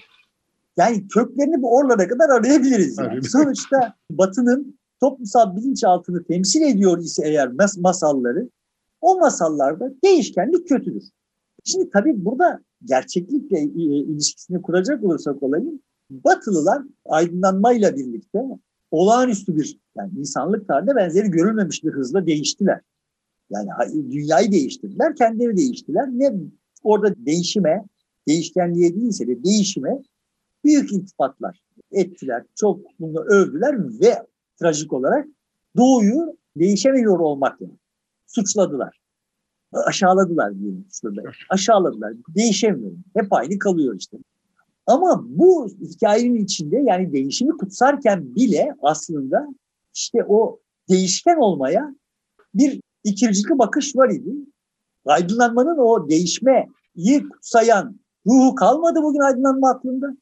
[0.76, 2.98] Yani köklerini bu oralara kadar arayabiliriz.
[2.98, 3.22] Yani.
[3.22, 8.48] Sonuçta Batı'nın toplumsal bilinçaltını temsil ediyor ise eğer mas masalları,
[9.00, 11.04] o masallarda değişkenlik kötüdür.
[11.64, 18.42] Şimdi tabii burada gerçeklikle ilişkisini kuracak olursak olayın, Batılılar aydınlanmayla birlikte
[18.90, 22.80] olağanüstü bir, yani insanlık tarihinde benzeri görülmemiş bir hızla değiştiler.
[23.50, 23.68] Yani
[24.12, 26.08] dünyayı değiştirdiler, kendileri değiştiler.
[26.12, 26.34] Ne
[26.82, 27.84] orada değişime,
[28.28, 30.02] değişkenliğe değilse de değişime
[30.64, 31.62] büyük iltifatlar
[31.92, 32.44] ettiler.
[32.54, 34.26] Çok bunu övdüler ve
[34.60, 35.26] trajik olarak
[35.76, 37.66] doğuyu değişemiyor olmakla
[38.26, 39.00] suçladılar.
[39.72, 41.46] Aşağıladılar diyelim suçladılar.
[41.50, 42.12] Aşağıladılar.
[42.28, 42.92] Değişemiyor.
[43.16, 44.16] Hep aynı kalıyor işte.
[44.86, 49.48] Ama bu hikayenin içinde yani değişimi kutsarken bile aslında
[49.94, 51.94] işte o değişken olmaya
[52.54, 54.30] bir ikircikli bakış var idi.
[55.04, 60.16] Aydınlanmanın o değişmeyi kutsayan ruhu kalmadı bugün aydınlanma aklında.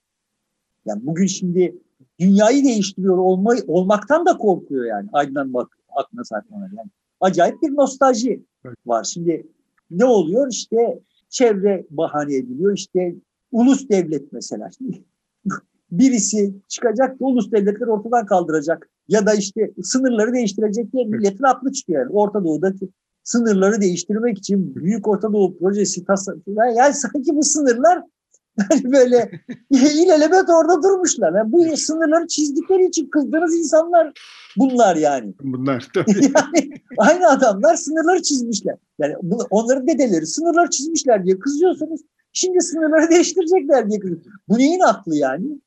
[0.87, 1.79] Yani bugün şimdi
[2.20, 8.42] dünyayı değiştiriyor olma, olmaktan da korkuyor yani aydınlanma aklına sahip Yani acayip bir nostalji
[8.87, 9.04] var.
[9.04, 9.46] Şimdi
[9.90, 10.48] ne oluyor?
[10.50, 12.76] İşte çevre bahane ediliyor.
[12.76, 13.14] İşte
[13.52, 14.68] ulus devlet mesela.
[15.90, 18.88] Birisi çıkacak da ulus devletleri ortadan kaldıracak.
[19.09, 22.00] Ya da işte sınırları değiştirecek diye milletin aklı çıkıyor.
[22.00, 22.88] Yani Orta Doğu'daki
[23.24, 26.76] sınırları değiştirmek için Büyük Orta Doğu projesi tasarlanıyor.
[26.76, 28.02] Yani sanki bu sınırlar
[28.70, 29.31] yani böyle
[29.70, 31.35] ilelebet orada durmuşlar.
[31.35, 34.12] Yani bu sınırları çizdikleri için kızdığınız insanlar
[34.57, 35.35] bunlar yani.
[35.42, 36.12] Bunlar tabii.
[36.14, 38.77] yani aynı adamlar sınırları çizmişler.
[38.99, 39.14] Yani
[39.51, 42.01] onların dedeleri sınırları çizmişler diye kızıyorsunuz.
[42.33, 44.37] Şimdi sınırları değiştirecekler diye kızıyorsunuz.
[44.49, 45.61] Bu neyin aklı yani?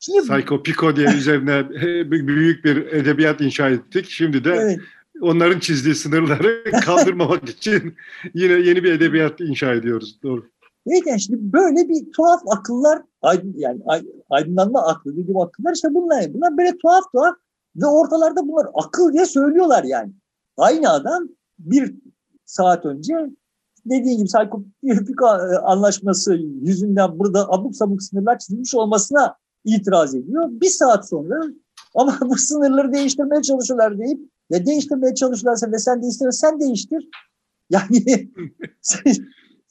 [0.00, 1.68] Şimdi, Psycho Pico diye üzerine
[2.10, 4.06] büyük bir edebiyat inşa ettik.
[4.08, 4.80] Şimdi de evet.
[5.20, 7.94] onların çizdiği sınırları kaldırmamak için
[8.34, 10.18] yine yeni bir edebiyat inşa ediyoruz.
[10.22, 10.46] Doğru.
[10.86, 13.82] Neyken şimdi böyle bir tuhaf akıllar aydın, yani
[14.30, 16.34] aydınlanma aklı dediğim akıllar işte bunlar.
[16.34, 17.34] Bunlar böyle tuhaf tuhaf
[17.76, 20.12] ve ortalarda bunlar akıl diye söylüyorlar yani.
[20.56, 21.94] Aynı adam bir
[22.44, 23.14] saat önce
[23.86, 25.22] dediğim gibi Saykopik
[25.62, 30.48] anlaşması yüzünden burada abuk sabuk sınırlar çizilmiş olmasına itiraz ediyor.
[30.50, 31.40] Bir saat sonra
[31.94, 34.20] ama bu sınırları değiştirmeye çalışıyorlar deyip
[34.50, 37.08] ya değiştirmeye çalışıyorlarsa ve sen değiştirirsen sen değiştir.
[37.70, 38.04] Yani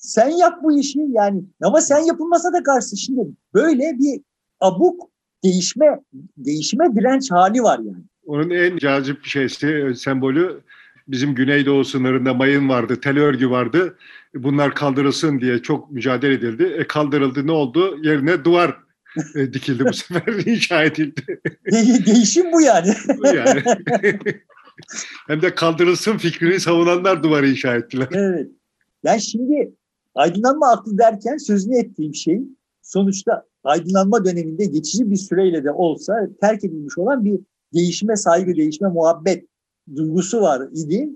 [0.06, 3.22] sen, yap bu işi yani ama sen yapılmasa da karşı şimdi
[3.54, 4.22] böyle bir
[4.60, 5.10] abuk
[5.44, 6.00] değişme
[6.38, 8.04] değişime direnç hali var yani.
[8.26, 10.62] Onun en cazip şeysi, sembolü
[11.08, 13.98] bizim Güneydoğu sınırında mayın vardı, tel örgü vardı.
[14.36, 16.64] Bunlar kaldırılsın diye çok mücadele edildi.
[16.64, 17.98] E kaldırıldı ne oldu?
[18.04, 18.78] Yerine duvar
[19.36, 21.22] e, dikildi bu sefer, inşa edildi.
[21.72, 22.94] De- değişim bu yani.
[23.18, 23.64] bu yani.
[25.28, 28.08] Hem de kaldırılsın fikrini savunanlar duvarı inşa ettiler.
[28.12, 28.48] Evet.
[29.04, 29.72] Yani şimdi
[30.16, 32.42] aydınlanma aklı derken sözünü ettiğim şey
[32.82, 37.40] sonuçta aydınlanma döneminde geçici bir süreyle de olsa terk edilmiş olan bir
[37.74, 39.48] değişime saygı, değişme muhabbet
[39.96, 41.10] duygusu var idi.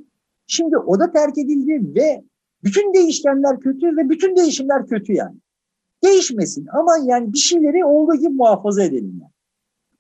[0.48, 2.24] Şimdi o da terk edildi ve
[2.64, 5.38] bütün değişkenler kötü ve bütün değişimler kötü yani.
[6.04, 9.32] Değişmesin ama yani bir şeyleri olduğu gibi muhafaza edelim yani.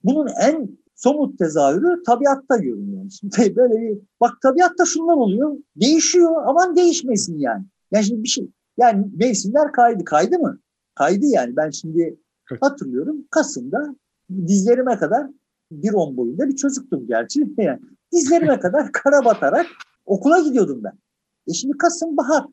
[0.03, 3.09] Bunun en somut tezahürü tabiatta görünüyor.
[3.19, 5.57] Şimdi böyle bir bak tabiatta şunlar oluyor.
[5.75, 7.63] Değişiyor aman değişmesin yani.
[7.91, 8.47] Yani şimdi bir şey
[8.80, 10.06] yani mevsimler kaydı.
[10.06, 10.60] Kaydı mı?
[10.96, 11.56] Kaydı yani.
[11.56, 12.20] Ben şimdi
[12.62, 13.96] hatırlıyorum Kasım'da
[14.48, 15.28] dizlerime kadar
[15.72, 17.54] bir on boyunda bir çocuktum gerçi.
[17.58, 17.80] Yani
[18.13, 19.65] dizlerime kadar kara batarak
[20.06, 20.94] okula gidiyordum ben.
[21.48, 22.46] E şimdi Kasım bahar.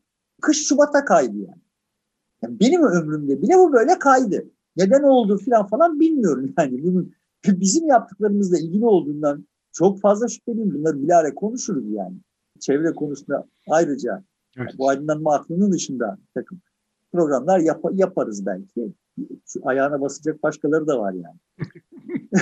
[0.43, 1.61] Kış Şubat'a kaydı yani.
[2.43, 2.61] yani.
[2.61, 4.45] Benim ömrümde bile bu böyle kaydı.
[4.77, 6.85] Neden oldu filan falan bilmiyorum yani.
[6.85, 7.13] Bunun
[7.47, 10.75] bizim yaptıklarımızla ilgili olduğundan çok fazla şüpheliyim.
[10.75, 12.17] Bunları bilare konuşuruz yani.
[12.61, 14.25] Çevre konusunda ayrıca
[14.57, 14.75] evet.
[14.79, 16.61] bu aydınlanma aklının dışında takım
[17.13, 18.93] programlar yap yaparız belki.
[19.47, 21.39] Şu ayağına basacak başkaları da var yani.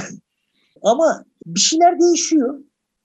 [0.83, 2.61] Ama bir şeyler değişiyor.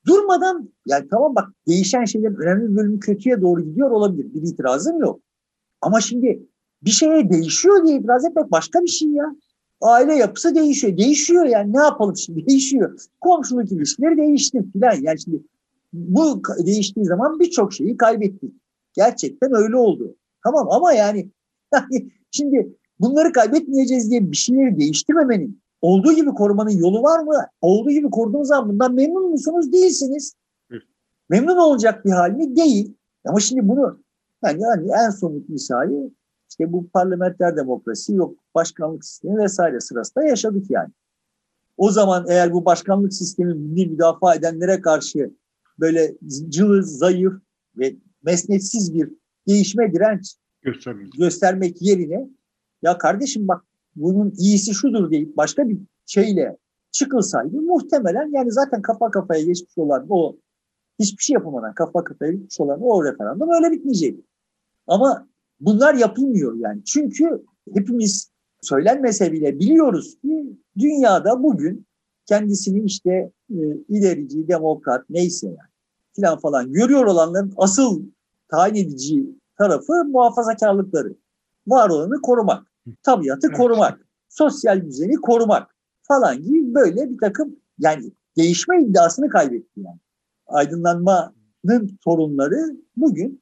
[0.07, 4.33] Durmadan yani tamam bak değişen şeylerin önemli bir bölümü kötüye doğru gidiyor olabilir.
[4.33, 5.19] Bir itirazım yok.
[5.81, 6.47] Ama şimdi
[6.81, 9.35] bir şeye değişiyor diye itiraz etmek başka bir şey ya.
[9.81, 10.97] Aile yapısı değişiyor.
[10.97, 12.99] Değişiyor yani ne yapalım şimdi değişiyor.
[13.21, 14.95] Komşuluk ilişkileri değişti filan.
[15.01, 15.43] Yani şimdi
[15.93, 18.53] bu değiştiği zaman birçok şeyi kaybettik.
[18.93, 20.15] Gerçekten öyle oldu.
[20.43, 21.29] Tamam ama yani,
[21.73, 27.45] yani şimdi bunları kaybetmeyeceğiz diye bir şeyleri değiştirmemenin olduğu gibi korumanın yolu var mı?
[27.61, 29.73] Olduğu gibi koruduğunuz zaman bundan memnun musunuz?
[29.73, 30.35] Değilsiniz.
[31.29, 32.55] Memnun olacak bir hal mi?
[32.55, 32.93] Değil.
[33.25, 33.99] Ama şimdi bunu
[34.43, 36.11] yani, yani en somut misali
[36.49, 40.89] işte bu parlamenter demokrasi yok başkanlık sistemi vesaire sırasında yaşadık yani.
[41.77, 45.31] O zaman eğer bu başkanlık sistemi müdafaa edenlere karşı
[45.79, 46.15] böyle
[46.49, 47.33] cılız, zayıf
[47.77, 49.09] ve mesnetsiz bir
[49.47, 52.29] değişme direnç göstermek, göstermek yerine
[52.81, 56.57] ya kardeşim bak bunun iyisi şudur deyip başka bir şeyle
[56.91, 60.37] çıkılsaydı muhtemelen yani zaten kafa kafaya geçmiş olan o
[60.99, 64.19] hiçbir şey yapamadan kafa kafaya geçmiş olan o referandum öyle bitmeyecek.
[64.87, 65.27] Ama
[65.59, 66.83] bunlar yapılmıyor yani.
[66.85, 71.85] Çünkü hepimiz söylenmese bile biliyoruz ki dünyada bugün
[72.25, 75.68] kendisini işte e, ilerici, demokrat neyse yani
[76.19, 78.03] filan falan görüyor olanların asıl
[78.51, 79.25] tayin edici
[79.57, 81.15] tarafı muhafazakarlıkları.
[81.67, 82.67] Var olanı korumak,
[83.03, 89.99] tabiatı korumak, sosyal düzeni korumak falan gibi böyle bir takım yani değişme iddiasını kaybetti yani.
[90.47, 93.41] Aydınlanmanın sorunları bugün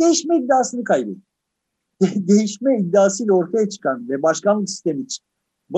[0.00, 1.20] değişme iddiasını kaybetti.
[2.02, 5.06] De- değişme iddiasıyla ortaya çıkan ve başkanlık sistemi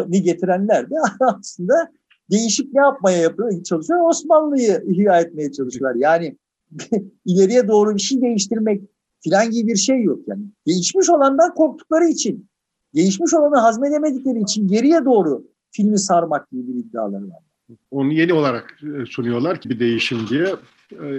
[0.06, 1.92] ni getirenler de aslında
[2.30, 4.00] değişik ne yapmaya yapıyor, çalışıyor?
[4.08, 6.00] Osmanlı'yı ihya etmeye çalışıyorlar.
[6.00, 6.36] Yani
[7.24, 8.82] ileriye doğru bir şey değiştirmek
[9.24, 10.20] filan gibi bir şey yok.
[10.26, 12.48] Yani değişmiş olandan korktukları için,
[12.94, 17.42] değişmiş olanı hazmedemedikleri için geriye doğru filmi sarmak gibi bir iddiaları var.
[17.90, 20.46] Onu yeni olarak e, sunuyorlar ki bir değişim diye.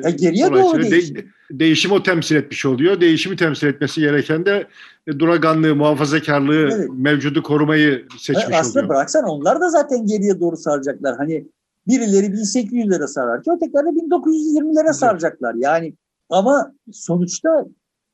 [0.04, 1.16] Ya geriye doğru değişim.
[1.16, 3.02] De, değişimi o temsil etmiş oluyor.
[3.02, 4.68] Değişimi temsil etmesi gereken de
[5.08, 6.90] e, duraganlığı, muhafazakarlığı, evet.
[6.94, 8.62] mevcudu korumayı seçmiş Aslında oluyor.
[8.62, 11.18] Aslında bıraksan onlar da zaten geriye doğru saracaklar.
[11.18, 11.46] Hani
[11.88, 15.56] birileri 1800 lira sararken ötekiler de 1920 lira saracaklar.
[15.58, 15.94] Yani
[16.30, 17.66] ama sonuçta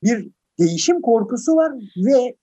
[0.04, 2.36] bir değişim korkusu var ve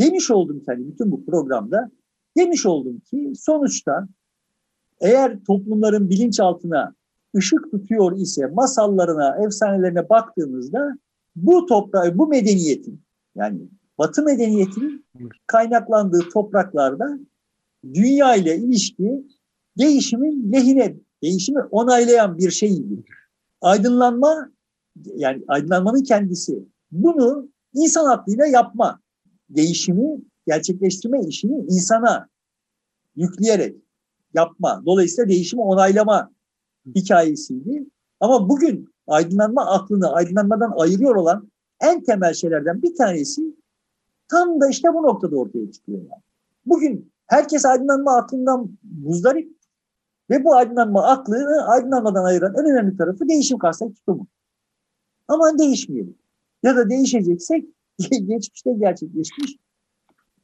[0.00, 1.90] demiş oldum hani bütün bu programda
[2.36, 4.08] demiş oldum ki sonuçta
[5.00, 6.94] eğer toplumların bilinçaltına
[7.36, 10.98] ışık tutuyor ise masallarına, efsanelerine baktığımızda
[11.36, 13.02] bu toprağı, bu medeniyetin
[13.36, 13.60] yani
[13.98, 15.06] Batı medeniyetinin
[15.46, 17.18] kaynaklandığı topraklarda
[17.94, 19.24] dünya ile ilişki
[19.78, 23.04] değişimin lehine, değişimi onaylayan bir şeydi.
[23.60, 24.50] Aydınlanma
[25.16, 29.00] yani aydınlanmanın kendisi bunu insan aklıyla yapma,
[29.50, 32.28] değişimi gerçekleştirme işini insana
[33.16, 33.76] yükleyerek
[34.34, 34.82] yapma.
[34.86, 36.33] Dolayısıyla değişimi onaylama
[36.94, 37.86] hikayesiydi.
[38.20, 43.42] Ama bugün aydınlanma aklını aydınlanmadan ayırıyor olan en temel şeylerden bir tanesi
[44.28, 45.98] tam da işte bu noktada ortaya çıkıyor.
[45.98, 46.22] Yani.
[46.66, 49.56] Bugün herkes aydınlanma aklından muzdarip
[50.30, 54.26] ve bu aydınlanma aklını aydınlanmadan ayıran en önemli tarafı değişim karşısındaki tutumu.
[55.28, 56.18] Ama değişmeyelim.
[56.62, 57.64] Ya da değişeceksek
[58.26, 59.56] geçmişte gerçekleşmiş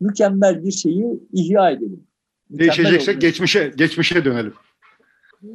[0.01, 2.07] mükemmel bir şeyi ihya edelim.
[2.51, 4.55] Mükemmel Değişeceksek geçmişe geçmişe dönelim.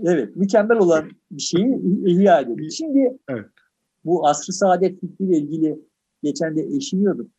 [0.03, 2.71] Evet, mükemmel olan bir şeyi ihya edelim.
[2.71, 3.45] Şimdi evet.
[4.05, 5.79] bu asr-ı saadet fikriyle ilgili
[6.23, 7.29] geçen de eşiniyordum.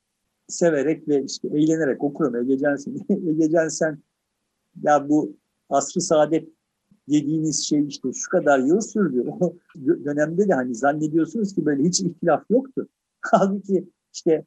[0.49, 2.97] Severek ve işte eğlenerek okuyorum Ege Cansen.
[3.29, 3.99] Ege Cansen
[4.83, 5.37] ya bu
[5.71, 6.49] asr-ı saadet
[7.09, 9.25] dediğiniz şey işte şu kadar yıl sürdü.
[9.41, 9.57] O
[10.05, 12.89] dönemde de hani zannediyorsunuz ki böyle hiç ihtilaf yoktu.
[13.21, 14.45] Halbuki işte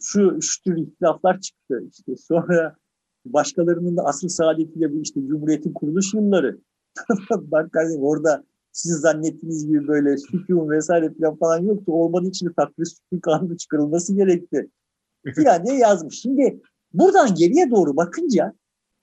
[0.00, 1.84] şu, şu tür ihtilaflar çıktı.
[1.90, 2.76] İşte sonra
[3.26, 6.58] başkalarının da asıl saadetiyle bu işte Cumhuriyet'in kuruluş yılları.
[7.30, 11.92] Bak kardeşim orada siz zannettiğiniz gibi böyle hüküm vesaire falan, falan yoktu.
[11.92, 14.70] Olmadığı için de takdir hüküm kanunu çıkarılması gerekti.
[15.34, 16.20] Filan diye yazmış.
[16.20, 16.60] Şimdi
[16.92, 18.54] buradan geriye doğru bakınca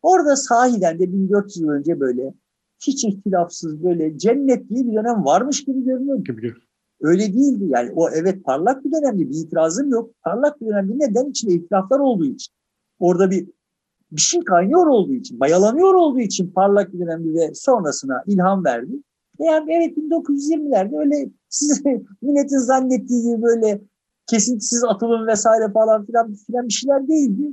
[0.02, 2.34] orada sahiden de 1400 yıl önce böyle
[2.80, 6.18] hiç ihtilafsız böyle cennet diye bir dönem varmış gibi görünüyor.
[6.18, 6.54] Gibi.
[7.02, 7.66] Öyle değildi.
[7.68, 9.30] Yani o evet parlak bir dönemdi.
[9.30, 10.12] Bir itirazım yok.
[10.24, 10.93] Parlak bir dönemdi.
[11.00, 11.30] Neden?
[11.30, 12.54] İçinde ihtilaflar olduğu için.
[13.00, 13.50] Orada bir
[14.12, 18.93] bir şey kaynıyor olduğu için, mayalanıyor olduğu için parlak bir dönemdi ve sonrasına ilham verdi.
[19.39, 21.84] Yani evet 1920'lerde öyle siz
[22.22, 23.82] milletin zannettiği gibi böyle
[24.28, 27.51] kesintisiz atılım vesaire falan filan, filan bir şeyler değildi.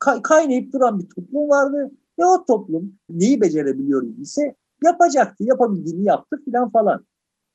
[0.00, 6.36] Ka- kaynayıp duran bir toplum vardı ve o toplum neyi becerebiliyor ise yapacaktı, yapabildiğini yaptı
[6.44, 7.04] filan falan.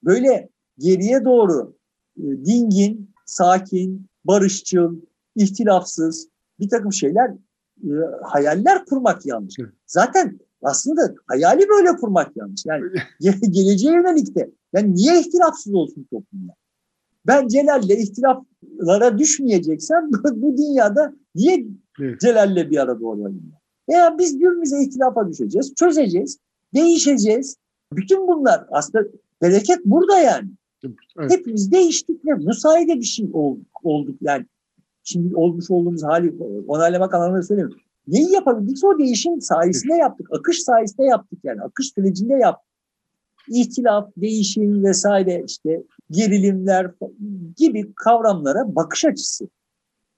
[0.03, 1.75] Böyle geriye doğru
[2.17, 4.95] e, dingin, sakin, barışçıl,
[5.35, 6.27] ihtilafsız
[6.59, 7.31] bir takım şeyler,
[7.83, 7.91] e,
[8.23, 9.55] hayaller kurmak yanlış.
[9.85, 12.65] Zaten aslında hayali böyle kurmak yanlış.
[12.65, 12.83] Yani
[13.51, 14.51] geleceğe yönelik de.
[14.73, 16.55] Yani niye ihtilafsız olsun toplumlar?
[17.27, 21.65] Ben Celal'le ihtilaflara düşmeyeceksem bu dünyada niye
[22.21, 23.53] Celal'le bir arada olayım?
[23.89, 26.39] Veya biz birbirimize ihtilafa düşeceğiz, çözeceğiz,
[26.73, 27.57] değişeceğiz.
[27.93, 29.05] Bütün bunlar aslında
[29.41, 30.49] bereket burada yani.
[31.19, 31.31] Evet.
[31.31, 34.15] Hepimiz değiştik ve müsaade bir şey olduk, olduk.
[34.21, 34.45] Yani
[35.07, 36.33] şimdi olmuş olduğumuz hali
[36.67, 37.81] onaylamak anlamında söylemiyorum.
[38.07, 40.27] Neyi yapabildikse o değişim sayesinde yaptık.
[40.31, 41.61] Akış sayesinde yaptık yani.
[41.61, 42.67] Akış sürecinde yaptık.
[43.49, 46.91] İhtilaf, değişim vesaire işte gerilimler
[47.57, 49.47] gibi kavramlara bakış açısı.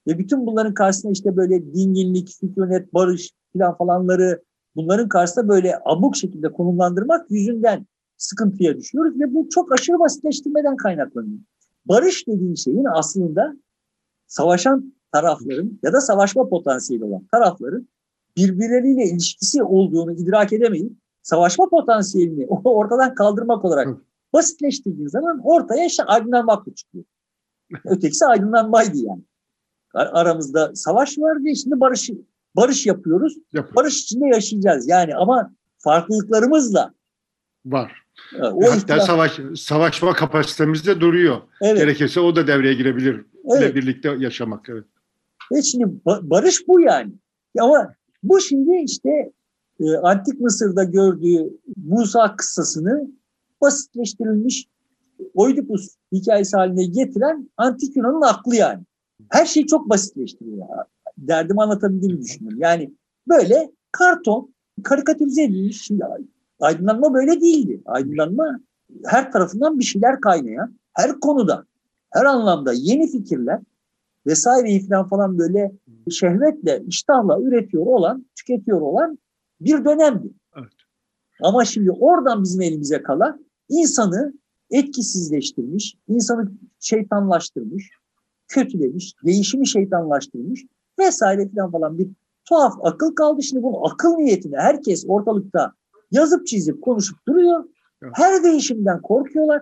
[0.07, 4.43] Ve bütün bunların karşısında işte böyle dinginlik, sükunet, barış filan falanları
[4.75, 7.87] bunların karşısında böyle abuk şekilde konumlandırmak yüzünden
[8.17, 11.39] sıkıntıya düşüyoruz ve bu çok aşırı basitleştirmeden kaynaklanıyor.
[11.85, 13.55] Barış dediğin şeyin aslında
[14.29, 17.87] savaşan tarafların ya da savaşma potansiyeli olan tarafların
[18.37, 23.87] birbirleriyle ilişkisi olduğunu idrak edemeyip savaşma potansiyelini ortadan kaldırmak olarak
[24.33, 27.05] basitleştirdiğin zaman ortaya işte aydınlanmak çıkıyor.
[27.85, 29.21] Ötekisi aydınlanmaydı yani.
[29.93, 32.09] Aramızda savaş var ve şimdi barış
[32.55, 33.37] barış yapıyoruz.
[33.53, 33.75] Yapıyoruz.
[33.75, 36.93] Barış içinde yaşayacağız yani ama farklılıklarımızla
[37.65, 38.05] var.
[38.41, 39.05] O Hatta ihtilaf...
[39.05, 41.37] savaş savaşma kapasitemizde duruyor.
[41.61, 41.77] Evet.
[41.77, 43.25] Gerekirse o da devreye girebilir.
[43.57, 43.75] Evet.
[43.75, 44.69] birlikte yaşamak.
[44.69, 44.83] Evet.
[45.51, 47.11] Ve şimdi barış bu yani.
[47.59, 47.93] Ama
[48.23, 49.31] bu şimdi işte
[49.79, 53.07] e, Antik Mısır'da gördüğü Musa kıssasını
[53.61, 54.67] basitleştirilmiş
[55.33, 58.83] Oidipus hikayesi haline getiren Antik Yunan'ın aklı yani.
[59.29, 60.67] Her şeyi çok basitleştiriyor.
[61.17, 62.59] Derdimi anlatabildiğimi düşünüyorum.
[62.61, 62.93] Yani
[63.27, 64.53] böyle karton,
[64.83, 65.81] karikatürize edilmiş.
[65.81, 66.05] Şimdi
[66.59, 67.81] aydınlanma böyle değildi.
[67.85, 68.59] Aydınlanma
[69.05, 71.65] her tarafından bir şeyler kaynayan, her konuda,
[72.09, 73.59] her anlamda yeni fikirler
[74.27, 75.71] vesaireyi falan falan böyle
[76.11, 79.19] şehvetle, iştahla üretiyor olan, tüketiyor olan
[79.61, 80.27] bir dönemdi.
[80.57, 80.71] Evet.
[81.41, 84.33] Ama şimdi oradan bizim elimize kalan insanı
[84.71, 87.89] etkisizleştirmiş, insanı şeytanlaştırmış,
[88.47, 90.65] kötülemiş, değişimi şeytanlaştırmış
[90.99, 92.09] vesaire falan falan bir
[92.45, 93.43] tuhaf akıl kaldı.
[93.43, 95.73] Şimdi bunun akıl niyetine herkes ortalıkta
[96.11, 97.63] yazıp çizip konuşup duruyor.
[98.13, 99.61] Her değişimden korkuyorlar.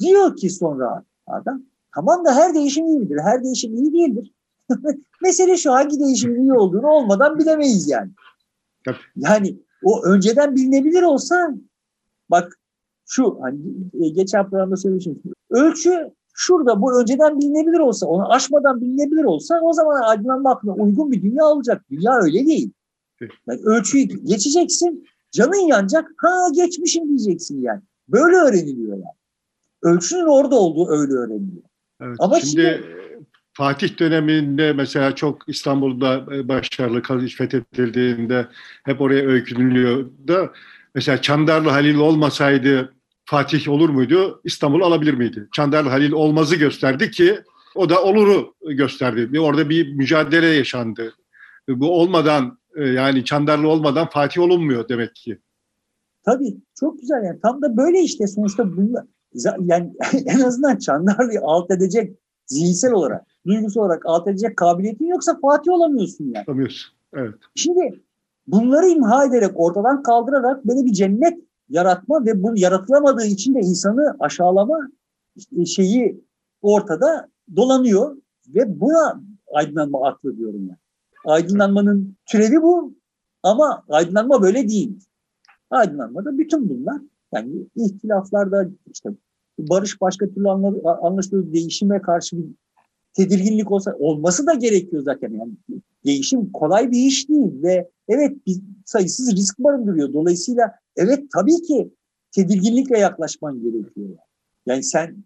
[0.00, 1.62] Diyor ki sonra adam
[1.94, 3.18] tamam da her değişim iyi midir?
[3.22, 4.32] Her değişim iyi değildir.
[5.22, 8.10] Mesele şu hangi değişimin iyi olduğunu olmadan bilemeyiz yani.
[9.16, 11.54] Yani o önceden bilinebilir olsa
[12.30, 12.58] bak
[13.06, 13.58] şu hani
[14.00, 15.22] e, geçen programda söylemiştim.
[15.50, 21.12] Ölçü şurada bu önceden bilinebilir olsa, onu aşmadan bilinebilir olsa o zaman aydınlanma aklına uygun
[21.12, 21.82] bir dünya olacak.
[21.90, 22.70] Dünya öyle değil.
[23.20, 27.80] Yani ölçüyü geçeceksin, canın yanacak, ha geçmişim diyeceksin yani.
[28.08, 29.04] Böyle öğreniliyor yani.
[29.82, 31.62] Ölçünün orada olduğu öyle öğreniliyor.
[32.00, 32.84] Evet, Ama şimdi, şimdi
[33.52, 38.46] Fatih döneminde mesela çok İstanbul'da e, başarılı kalış fethedildiğinde
[38.84, 40.52] hep oraya öykünülüyor da
[40.94, 44.40] mesela Çandarlı Halil olmasaydı Fatih olur muydu?
[44.44, 45.48] İstanbul alabilir miydi?
[45.52, 47.40] Çandarlı Halil olmazı gösterdi ki
[47.74, 49.40] O da oluru gösterdi.
[49.40, 51.14] Orada bir mücadele yaşandı.
[51.68, 55.38] Bu olmadan yani Çandarlı olmadan Fatih olunmuyor demek ki.
[56.24, 59.04] Tabii çok güzel yani tam da böyle işte sonuçta bunlar
[59.60, 59.92] yani
[60.26, 62.16] en azından Çandarlı'yı alt edecek
[62.46, 66.44] zihinsel olarak, duygusal olarak alt edecek kabiliyetin yoksa Fatih olamıyorsun yani.
[66.48, 66.94] Olamıyorsun.
[67.12, 67.34] Evet.
[67.54, 68.02] Şimdi
[68.46, 74.16] bunları imha ederek ortadan kaldırarak böyle bir cennet yaratma ve bu yaratılamadığı için de insanı
[74.20, 74.78] aşağılama
[75.66, 76.24] şeyi
[76.62, 78.16] ortada dolanıyor
[78.48, 79.22] ve buna
[79.54, 80.78] aydınlanma aklı diyorum yani.
[81.24, 82.94] Aydınlanmanın türevi bu
[83.42, 84.98] ama aydınlanma böyle değil.
[85.70, 87.00] Aydınlanmada bütün bunlar
[87.32, 89.10] yani ihtilaflarda işte
[89.58, 90.48] barış başka türlü
[91.02, 92.44] anlaşılıyor değişime karşı bir
[93.12, 95.52] tedirginlik olsa olması da gerekiyor zaten yani
[96.04, 100.12] değişim kolay bir iş değil ve evet bir sayısız risk barındırıyor.
[100.12, 101.90] Dolayısıyla evet tabii ki
[102.32, 104.08] tedirginlikle yaklaşman gerekiyor.
[104.66, 105.24] Yani sen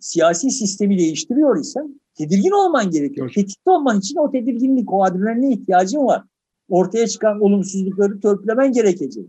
[0.00, 3.32] siyasi sistemi değiştiriyor isen tedirgin olman gerekiyor.
[3.34, 6.24] Tetikte olman için o tedirginlik, o adrenaline ihtiyacın var.
[6.68, 9.26] Ortaya çıkan olumsuzlukları törpülemen gerekecek.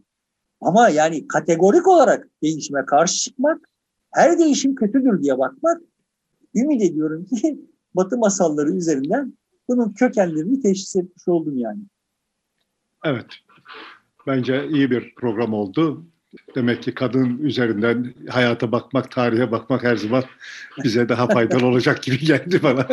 [0.62, 3.70] Ama yani kategorik olarak değişime karşı çıkmak,
[4.12, 5.82] her değişim kötüdür diye bakmak,
[6.56, 7.60] ümit ediyorum ki
[7.96, 9.34] Batı masalları üzerinden
[9.68, 11.80] bunun kökenlerini teşhis etmiş oldum yani.
[13.06, 13.26] Evet.
[14.28, 16.06] Bence iyi bir program oldu.
[16.55, 20.23] Demek ki kadın üzerinden hayata bakmak, tarihe bakmak her zaman
[20.84, 22.88] bize daha faydalı olacak gibi geldi bana.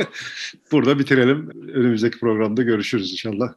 [0.73, 1.51] Burada bitirelim.
[1.75, 3.55] Önümüzdeki programda görüşürüz inşallah.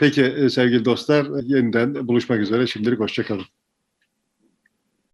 [0.00, 2.66] Peki sevgili dostlar yeniden buluşmak üzere.
[2.66, 3.46] Şimdilik hoşçakalın.